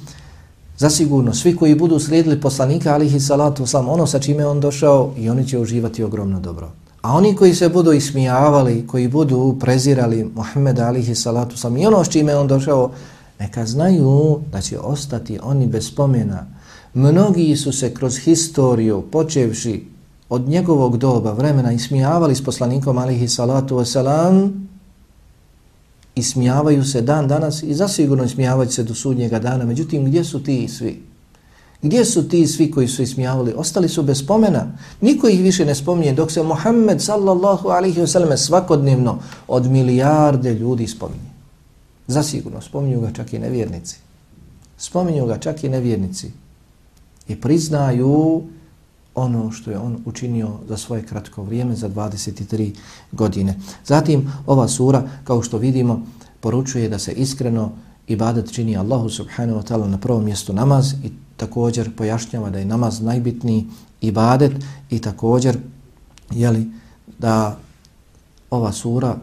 zasigurno, 0.77 1.33
svi 1.33 1.55
koji 1.55 1.75
budu 1.75 1.99
slijedili 1.99 2.41
poslanika, 2.41 2.93
alihi 2.93 3.19
salatu 3.19 3.65
wasalam, 3.65 3.89
ono 3.89 4.07
sa 4.07 4.19
čime 4.19 4.45
on 4.45 4.59
došao, 4.59 5.13
i 5.17 5.29
oni 5.29 5.47
će 5.47 5.59
uživati 5.59 6.03
ogromno 6.03 6.39
dobro. 6.39 6.71
A 7.01 7.13
oni 7.13 7.35
koji 7.35 7.55
se 7.55 7.69
budu 7.69 7.93
ismijavali, 7.93 8.87
koji 8.87 9.07
budu 9.07 9.57
prezirali 9.59 10.31
Muhammeda 10.35 10.87
alihi 10.87 11.15
salatu 11.15 11.57
sam 11.57 11.77
i 11.77 11.85
ono 11.85 12.03
s 12.03 12.09
čime 12.09 12.35
on 12.35 12.47
došao, 12.47 12.91
neka 13.39 13.65
znaju 13.65 14.39
da 14.51 14.61
će 14.61 14.79
ostati 14.79 15.39
oni 15.43 15.67
bez 15.67 15.87
spomena. 15.87 16.45
Mnogi 16.93 17.55
su 17.55 17.71
se 17.71 17.93
kroz 17.93 18.17
historiju, 18.17 19.03
počevši 19.11 19.85
od 20.29 20.47
njegovog 20.47 20.97
doba 20.97 21.31
vremena 21.31 21.71
ismijavali 21.71 22.35
s 22.35 22.43
poslanikom 22.43 22.97
alihi 22.97 23.27
salatu 23.27 23.75
wasalam 23.75 24.49
ismijavaju 26.15 26.83
se 26.83 27.01
dan 27.01 27.27
danas 27.27 27.63
i 27.63 27.73
zasigurno 27.73 28.23
ismijavaju 28.23 28.71
se 28.71 28.83
do 28.83 28.93
sudnjega 28.93 29.39
dana. 29.39 29.65
Međutim, 29.65 30.05
gdje 30.05 30.23
su 30.23 30.43
ti 30.43 30.67
svi? 30.67 31.03
Gdje 31.81 32.05
su 32.05 32.29
ti 32.29 32.47
svi 32.47 32.71
koji 32.71 32.87
su 32.87 33.01
ismijavali? 33.01 33.53
Ostali 33.57 33.89
su 33.89 34.03
bez 34.03 34.19
spomena. 34.19 34.71
Niko 35.01 35.27
ih 35.27 35.41
više 35.41 35.65
ne 35.65 35.75
spominje 35.75 36.13
dok 36.13 36.31
se 36.31 36.43
Muhammed 36.43 37.01
sallallahu 37.01 37.69
alaihi 37.69 38.01
wasallam 38.01 38.37
svakodnevno 38.37 39.19
od 39.47 39.65
milijarde 39.65 40.53
ljudi 40.53 40.87
spominje. 40.87 41.29
Zasigurno, 42.07 42.61
spominju 42.61 43.01
ga 43.01 43.11
čak 43.11 43.33
i 43.33 43.39
nevjernici. 43.39 43.97
Spominju 44.77 45.25
ga 45.25 45.37
čak 45.37 45.63
i 45.63 45.69
nevjernici. 45.69 46.31
I 47.29 47.35
priznaju 47.35 48.43
ono 49.15 49.51
što 49.51 49.71
je 49.71 49.77
on 49.77 49.97
učinio 50.05 50.49
za 50.67 50.77
svoje 50.77 51.05
kratko 51.05 51.43
vrijeme, 51.43 51.75
za 51.75 51.89
23 51.89 52.73
godine. 53.11 53.55
Zatim, 53.85 54.31
ova 54.45 54.67
sura, 54.67 55.03
kao 55.23 55.41
što 55.41 55.57
vidimo, 55.57 56.05
poručuje 56.39 56.89
da 56.89 56.99
se 56.99 57.11
iskreno 57.11 57.71
ibadat 58.07 58.51
čini 58.51 58.77
Allahu 58.77 59.09
subhanahu 59.09 59.59
wa 59.59 59.63
ta'ala 59.63 59.87
na 59.87 59.97
prvom 59.97 60.25
mjestu 60.25 60.53
namaz 60.53 60.93
i 61.03 61.11
također 61.37 61.95
pojašnjava 61.95 62.49
da 62.49 62.59
je 62.59 62.65
namaz 62.65 63.01
najbitniji 63.01 63.65
ibadet 64.01 64.51
i 64.89 64.99
također 64.99 65.57
jeli, 66.31 66.71
da 67.19 67.57
ova 68.49 68.71
sura 68.71 69.17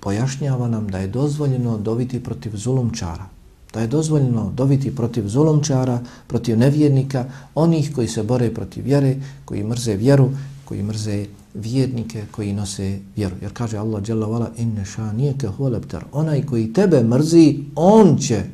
pojašnjava 0.00 0.68
nam 0.68 0.88
da 0.88 0.98
je 0.98 1.06
dozvoljeno 1.06 1.78
dobiti 1.78 2.22
protiv 2.22 2.56
zulumčara, 2.56 3.26
da 3.74 3.80
je 3.80 3.86
dozvoljeno 3.86 4.52
dobiti 4.56 4.96
protiv 4.96 5.28
zulomčara, 5.28 6.00
protiv 6.26 6.58
nevjernika, 6.58 7.24
onih 7.54 7.94
koji 7.94 8.08
se 8.08 8.22
bore 8.22 8.54
protiv 8.54 8.84
vjere, 8.84 9.16
koji 9.44 9.64
mrze 9.64 9.96
vjeru, 9.96 10.30
koji 10.64 10.82
mrze 10.82 11.26
vjernike, 11.54 12.24
koji 12.30 12.52
nose 12.52 12.98
vjeru. 13.16 13.36
Jer 13.42 13.52
kaže 13.52 13.78
Allah 13.78 14.02
dželle 14.02 14.26
vala 14.26 14.50
inne 14.58 14.84
šanijeke 14.84 15.48
huleptar, 15.48 16.04
onaj 16.12 16.42
koji 16.46 16.72
tebe 16.72 17.02
mrzi, 17.02 17.58
on 17.76 18.18
će 18.18 18.44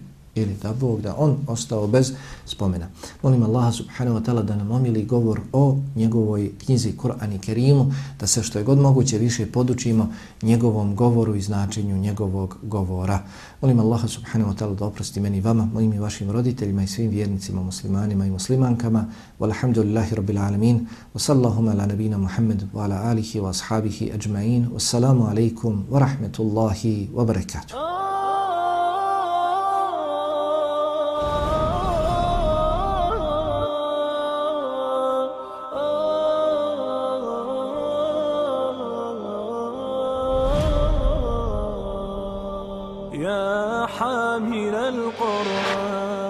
ili 0.42 0.56
da 0.62 0.72
Bog 0.72 1.00
da 1.00 1.14
on 1.18 1.36
ostao 1.46 1.86
bez 1.86 2.12
spomena. 2.46 2.86
Molim 3.22 3.42
Allaha 3.42 3.72
subhanahu 3.72 4.18
wa 4.18 4.24
ta'ala 4.24 4.42
da 4.42 4.56
nam 4.56 4.70
omili 4.70 5.04
govor 5.04 5.40
o 5.52 5.76
njegovoj 5.96 6.50
knjizi 6.64 6.92
Kur'an 6.96 7.32
i 7.32 7.38
Kerimu, 7.38 7.92
da 8.20 8.26
se 8.26 8.42
što 8.42 8.58
je 8.58 8.64
god 8.64 8.78
moguće 8.78 9.18
više 9.18 9.46
podučimo 9.46 10.12
njegovom 10.42 10.94
govoru 10.94 11.34
i 11.34 11.42
značenju 11.42 11.98
njegovog 11.98 12.56
govora. 12.62 13.22
Molim 13.60 13.80
Allaha 13.80 14.08
subhanahu 14.08 14.52
wa 14.52 14.56
ta'ala 14.56 14.74
da 14.74 14.84
oprosti 14.84 15.20
meni 15.20 15.40
vama, 15.40 15.68
mojim 15.72 15.92
i 15.92 15.98
vašim 15.98 16.30
roditeljima 16.30 16.82
i 16.82 16.86
svim 16.86 17.10
vjernicima, 17.10 17.62
muslimanima 17.62 18.26
i 18.26 18.30
muslimankama. 18.30 19.04
Walhamdulillahi 19.40 20.14
rabbil 20.14 20.38
alamin. 20.38 20.86
Wa 21.14 21.18
sallahu 21.18 21.68
ala 21.68 21.86
nabina 21.86 22.18
Muhammed 22.18 22.62
wa 22.74 22.84
ala 22.84 23.02
alihi 23.10 23.40
wa 23.40 23.50
ashabihi 23.50 24.12
ajma'in. 24.12 24.68
Wassalamu 24.72 25.30
alaikum 25.30 25.84
wa 25.90 25.98
rahmetullahi 25.98 27.08
wa 27.14 27.24
barakatuh. 27.24 27.74
Oh! 27.74 28.07
حامل 44.38 44.74
القرآن. 44.74 46.28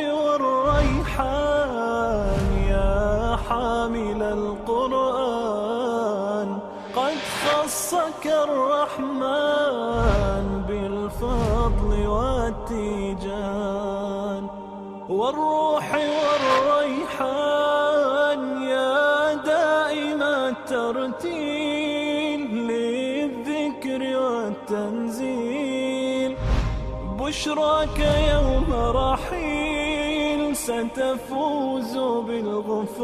بشراك 27.25 27.99
يوم 28.33 28.69
رحيل 28.73 30.55
ستفوز 30.55 31.97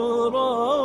بالغفران 0.03 0.75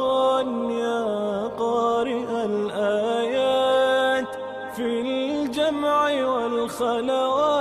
يا 0.71 1.47
قارئ 1.47 2.45
الآيات 2.45 4.29
في 4.77 5.01
الجمع 5.01 6.03
والخلوات 6.25 7.57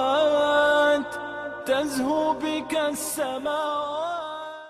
تزهو 1.66 2.34
بك 2.34 2.78
السماوات 2.90 3.65